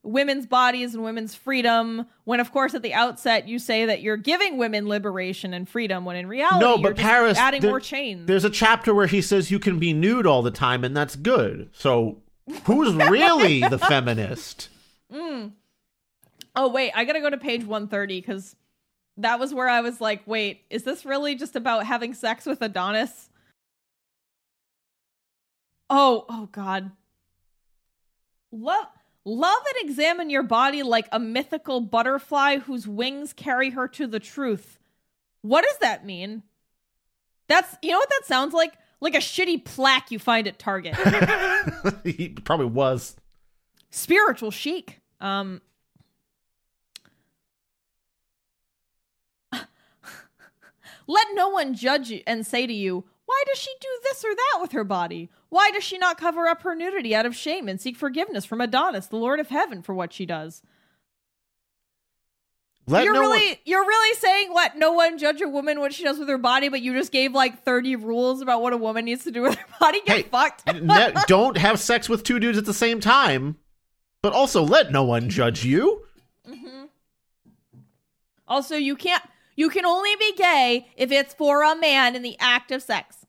[0.03, 4.15] women's bodies and women's freedom when of course at the outset you say that you're
[4.15, 8.25] giving women liberation and freedom when in reality no but paris adding there, more chains
[8.25, 11.17] there's a chapter where he says you can be nude all the time and that's
[11.17, 12.21] good so
[12.63, 14.69] who's really the feminist
[15.11, 15.51] mm.
[16.55, 18.55] oh wait i gotta go to page 130 because
[19.17, 22.61] that was where i was like wait is this really just about having sex with
[22.61, 23.29] adonis
[25.89, 26.91] oh oh god
[28.51, 28.87] love
[29.29, 34.21] Love and examine your body like a mythical butterfly whose wings carry her to the
[34.21, 34.79] truth.
[35.41, 36.43] What does that mean?
[37.49, 38.71] That's you know what that sounds like?
[39.01, 40.95] Like a shitty plaque you find at Target.
[42.05, 43.17] he probably was.
[43.89, 45.01] Spiritual chic.
[45.19, 45.61] Um
[51.07, 54.35] Let no one judge you and say to you, why does she do this or
[54.35, 55.29] that with her body?
[55.49, 58.61] Why does she not cover up her nudity out of shame and seek forgiveness from
[58.61, 60.61] Adonis, the Lord of Heaven, for what she does?
[62.89, 63.57] Let you're no really one...
[63.65, 66.69] you're really saying let no one judge a woman what she does with her body,
[66.69, 69.55] but you just gave like 30 rules about what a woman needs to do with
[69.55, 70.01] her body.
[70.05, 70.65] Get hey, fucked.
[70.73, 73.57] ne- don't have sex with two dudes at the same time,
[74.21, 76.05] but also let no one judge you.
[76.49, 76.85] Mm-hmm.
[78.47, 79.23] Also, you can't
[79.57, 83.25] you can only be gay if it's for a man in the act of sex.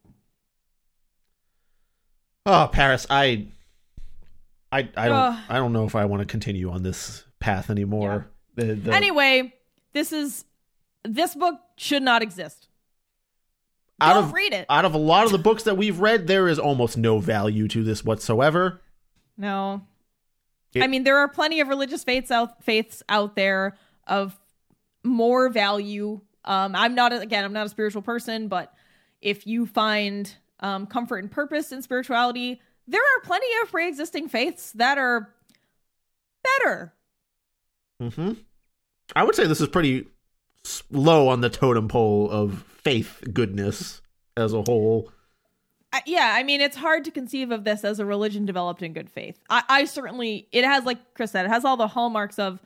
[2.46, 3.48] Oh, Paris, I
[4.70, 8.28] I I don't I don't know if I want to continue on this path anymore.
[8.56, 8.64] Yeah.
[8.64, 8.94] The, the...
[8.94, 9.54] Anyway,
[9.92, 10.44] this is
[11.04, 12.68] this book should not exist.
[14.00, 14.66] Out don't of, read it.
[14.68, 17.66] Out of a lot of the books that we've read, there is almost no value
[17.68, 18.80] to this whatsoever.
[19.36, 19.82] No.
[20.72, 23.76] It, I mean, there are plenty of religious faiths out faiths out there
[24.06, 24.38] of
[25.08, 26.20] more value.
[26.44, 28.72] Um, I'm not again, I'm not a spiritual person, but
[29.20, 34.72] if you find um, comfort and purpose in spirituality, there are plenty of pre-existing faiths
[34.72, 35.34] that are
[36.42, 36.94] better.
[38.00, 38.32] hmm
[39.16, 40.06] I would say this is pretty
[40.90, 44.02] low on the totem pole of faith goodness
[44.36, 45.10] as a whole.
[45.92, 48.92] I, yeah, I mean, it's hard to conceive of this as a religion developed in
[48.92, 49.38] good faith.
[49.48, 52.60] I, I certainly, it has, like Chris said, it has all the hallmarks of,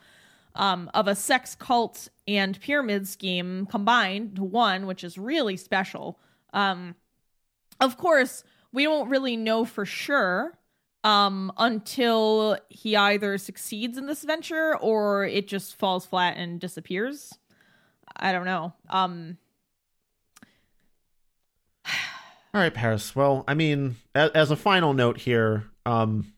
[0.57, 6.19] um, of a sex cult and pyramid scheme combined to one, which is really special.
[6.53, 6.95] Um,
[7.81, 10.59] of course, we don't really know for sure
[11.05, 17.33] um, until he either succeeds in this venture or it just falls flat and disappears.
[18.17, 18.73] I don't know.
[18.89, 19.39] Um,
[22.55, 23.17] All right, Paris.
[23.17, 26.33] Well, I mean, as, as a final note here, um,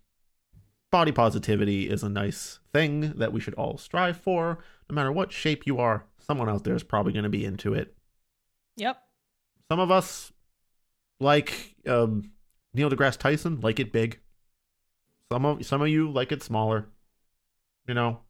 [0.90, 4.58] body positivity is a nice thing that we should all strive for.
[4.90, 7.74] No matter what shape you are, someone out there is probably going to be into
[7.74, 7.94] it.
[8.76, 8.98] yep.
[9.70, 10.30] Some of us,
[11.20, 12.30] like um,
[12.74, 14.20] Neil deGrasse Tyson, like it big.
[15.32, 16.86] Some of some of you like it smaller.
[17.88, 18.20] You know,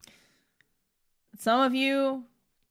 [1.37, 2.23] some of you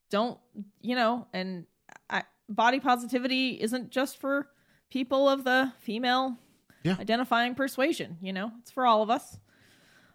[0.09, 0.39] don't
[0.81, 1.65] you know and
[2.09, 4.47] I, body positivity isn't just for
[4.89, 6.37] people of the female
[6.83, 6.95] Yeah.
[6.99, 9.39] identifying persuasion you know it's for all of us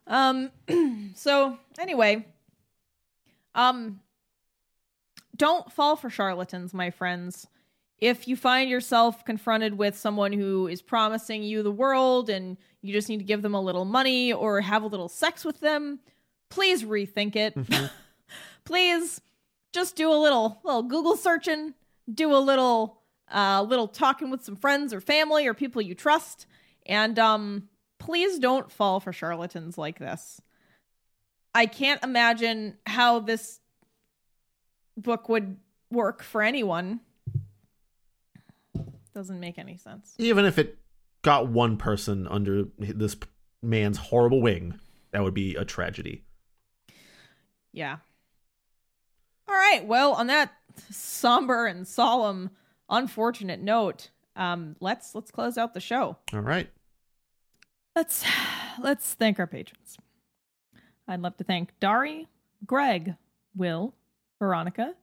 [0.06, 0.50] um
[1.14, 2.24] so anyway
[3.54, 4.00] um
[5.36, 7.46] don't fall for charlatans my friends.
[7.98, 12.92] If you find yourself confronted with someone who is promising you the world and you
[12.92, 16.00] just need to give them a little money or have a little sex with them
[16.50, 17.56] please rethink it.
[18.64, 19.20] Please
[19.72, 21.74] just do a little little Google searching,
[22.12, 23.00] do a little
[23.32, 26.46] uh little talking with some friends or family or people you trust,
[26.84, 27.68] and um
[27.98, 30.40] please don't fall for charlatans like this.
[31.54, 33.60] I can't imagine how this
[34.96, 35.56] book would
[35.90, 37.00] work for anyone.
[39.14, 40.14] Doesn't make any sense.
[40.18, 40.78] even if it
[41.22, 43.16] got one person under this
[43.62, 44.78] man's horrible wing,
[45.10, 46.24] that would be a tragedy.
[47.72, 47.96] Yeah.
[49.48, 49.84] All right.
[49.84, 50.52] Well, on that
[50.90, 52.50] somber and solemn,
[52.88, 56.16] unfortunate note, um, let's let's close out the show.
[56.32, 56.70] All right.
[57.96, 58.24] Let's
[58.80, 59.98] let's thank our patrons.
[61.10, 62.28] I'd love to thank Dari,
[62.64, 63.16] Greg,
[63.56, 63.94] Will,
[64.38, 64.94] Veronica,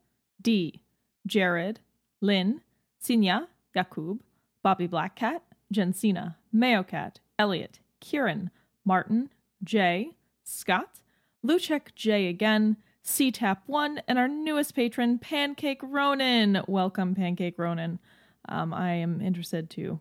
[0.41, 0.81] D,
[1.25, 1.81] Jared,
[2.21, 2.61] Lynn,
[3.03, 4.21] Sinya, Yakub,
[4.63, 5.41] Bobby Blackcat,
[5.73, 8.49] Jensina, Mayocat, Elliot, Kieran,
[8.85, 9.29] Martin,
[9.61, 10.11] Jay,
[10.45, 11.01] Scott,
[11.45, 16.63] Luchek J again, CTAP1, and our newest patron, Pancake Ronan.
[16.67, 17.99] Welcome, Pancake Ronan.
[18.47, 19.99] Um, I am interested to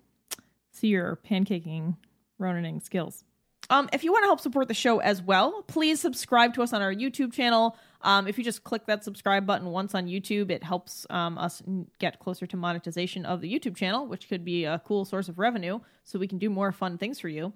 [0.70, 1.96] see your pancaking
[2.40, 3.24] Ronaning skills.
[3.68, 6.72] Um, if you want to help support the show as well, please subscribe to us
[6.72, 7.76] on our YouTube channel.
[8.02, 11.62] Um, if you just click that subscribe button once on YouTube, it helps um, us
[11.98, 15.38] get closer to monetization of the YouTube channel, which could be a cool source of
[15.38, 17.52] revenue so we can do more fun things for you.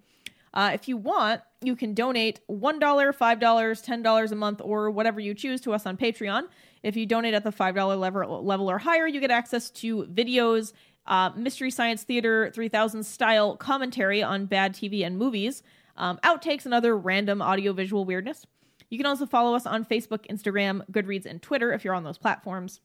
[0.53, 5.33] Uh, if you want, you can donate $1, $5, $10 a month, or whatever you
[5.33, 6.43] choose to us on Patreon.
[6.83, 10.73] If you donate at the $5 level, or higher, you get access to videos,
[11.07, 15.63] uh, Mystery Science Theater 3000 style commentary on bad TV and movies,
[16.01, 18.47] um, outtakes, and other random audiovisual weirdness.
[18.89, 22.19] You can also follow us on Facebook, Instagram, Goodreads, and Twitter if you're on those
[22.19, 22.81] platforms.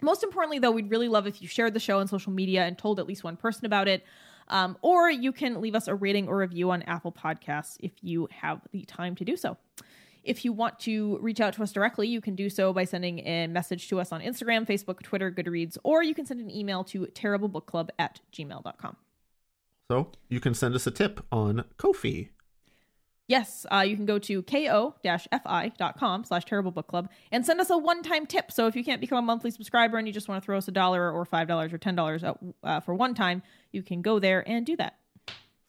[0.00, 2.76] Most importantly, though, we'd really love if you shared the show on social media and
[2.76, 4.04] told at least one person about it.
[4.48, 8.28] Um, or you can leave us a rating or review on Apple Podcasts if you
[8.30, 9.56] have the time to do so.
[10.22, 13.20] If you want to reach out to us directly, you can do so by sending
[13.20, 16.84] a message to us on Instagram, Facebook, Twitter, Goodreads, or you can send an email
[16.84, 18.96] to terriblebookclub at gmail.com.
[19.90, 22.30] So you can send us a tip on Ko-fi.
[23.28, 27.76] Yes, uh, you can go to ko-fi.com slash terrible book club and send us a
[27.76, 28.52] one-time tip.
[28.52, 30.68] So if you can't become a monthly subscriber and you just want to throw us
[30.68, 33.42] a dollar or $5 or $10 out, uh, for one time,
[33.72, 34.96] you can go there and do that.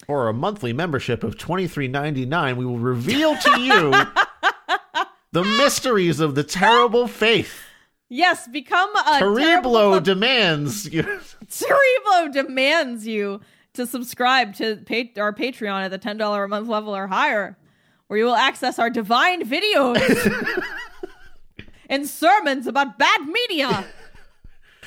[0.05, 3.91] For a monthly membership of twenty three ninety nine, we will reveal to you
[5.31, 7.59] the mysteries of the terrible faith.
[8.07, 11.19] Yes, become a terrible Terriblo club demands you.
[11.47, 13.41] Cerebro demands you
[13.77, 17.57] to subscribe to pa- our Patreon at the $10 a month level or higher,
[18.07, 20.63] where you will access our divine videos
[21.89, 23.85] and sermons about bad media.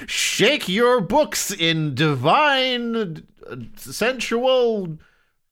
[0.07, 4.99] Shake your books in divine, uh, sensual,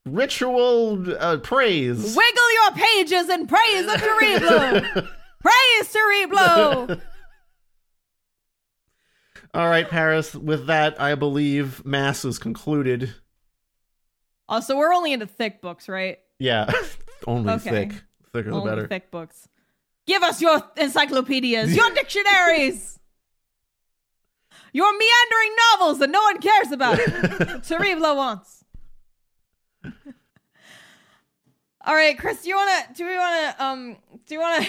[0.06, 2.16] ritual uh, praise.
[2.16, 4.80] Wiggle your pages and praise of Cerebro.
[5.42, 7.00] praise Cerebro.
[9.54, 10.34] All right, Paris.
[10.34, 13.14] With that, I believe mass is concluded.
[14.48, 16.18] Oh, so we're only into thick books, right?
[16.38, 16.70] Yeah,
[17.26, 17.70] only Okay.
[17.88, 17.92] thick.
[18.32, 18.86] Thicker the better.
[18.88, 19.48] thick books.
[20.06, 22.98] Give us your encyclopedias, your dictionaries,
[24.72, 26.98] your meandering novels that no one cares about.
[26.98, 28.64] Cereblo wants.
[31.84, 33.96] All right, Chris, do you wanna do we wanna um
[34.26, 34.68] do you wanna do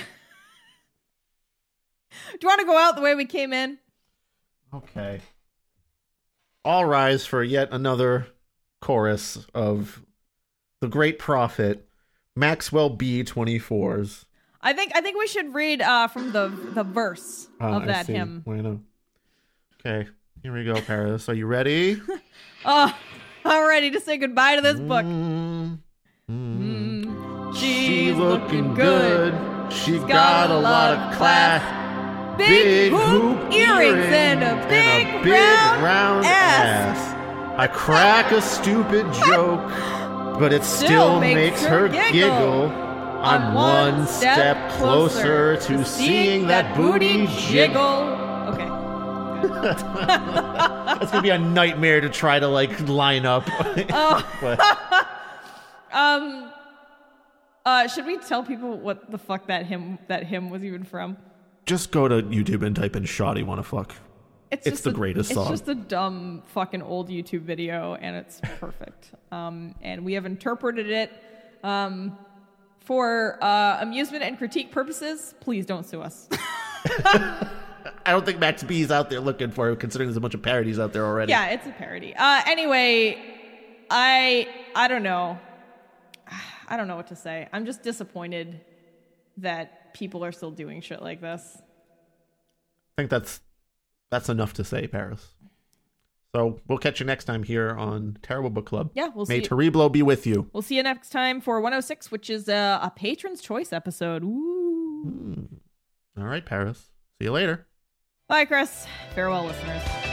[2.41, 3.77] you wanna go out the way we came in?
[4.73, 5.19] Okay.
[6.63, 8.27] All rise for yet another
[8.81, 10.01] chorus of
[10.81, 11.87] the great prophet
[12.35, 14.25] Maxwell B 24's.
[14.61, 18.07] I think I think we should read uh from the the verse Ah, of that
[18.07, 18.43] hymn.
[18.45, 18.77] Not?
[19.85, 20.09] Okay,
[20.43, 21.29] here we go, Paris.
[21.29, 22.01] Are you ready?
[22.65, 22.93] Oh,
[23.45, 25.05] I'm ready to say goodbye to this book.
[25.05, 25.79] Mm,
[26.29, 27.05] mm.
[27.05, 29.33] Mm, She's looking good.
[29.71, 32.37] She's got a lot of class.
[32.37, 35.25] Big hoop earrings and a big,
[35.81, 37.15] round, ass.
[37.59, 39.59] I crack a stupid joke,
[40.39, 42.71] but it still, makes, her giggle.
[43.21, 48.15] I'm one step closer to seeing that booty jiggle.
[48.47, 48.65] Okay.
[49.61, 53.43] That's gonna be a nightmare to try to like line up.
[53.49, 55.07] Oh,
[55.91, 56.53] um,
[57.65, 61.17] uh, should we tell people what the fuck that hymn that hymn was even from?
[61.65, 63.95] just go to YouTube and type in "shoddy wanna fuck."
[64.51, 65.51] It's just the a- greatest song.
[65.51, 69.11] it's just a dumb fucking old YouTube video, and it's perfect.
[69.31, 71.11] um, and we have interpreted it
[71.63, 72.17] um,
[72.79, 75.35] for uh, amusement and critique purposes.
[75.39, 76.27] Please don't sue us.
[78.05, 80.33] I don't think Max B is out there looking for it, considering there's a bunch
[80.33, 81.29] of parodies out there already.
[81.31, 82.15] yeah, it's a parody.
[82.15, 83.17] Uh, anyway,
[83.89, 85.39] I I don't know.
[86.67, 87.47] I don't know what to say.
[87.53, 88.61] I'm just disappointed
[89.37, 91.57] that people are still doing shit like this.
[91.57, 93.41] I think that's
[94.11, 95.27] that's enough to say, Paris.
[96.35, 98.91] So we'll catch you next time here on Terrible Book Club.
[98.93, 99.47] Yeah, we'll May see.
[99.49, 100.47] Terriblo be with you.
[100.53, 104.23] We'll see you next time for 106, which is a, a patron's choice episode.
[104.23, 105.03] Ooh.
[105.05, 106.21] Hmm.
[106.21, 106.91] All right, Paris.
[107.17, 107.67] See you later.
[108.27, 108.85] Bye, Chris.
[109.15, 110.08] Farewell, listeners.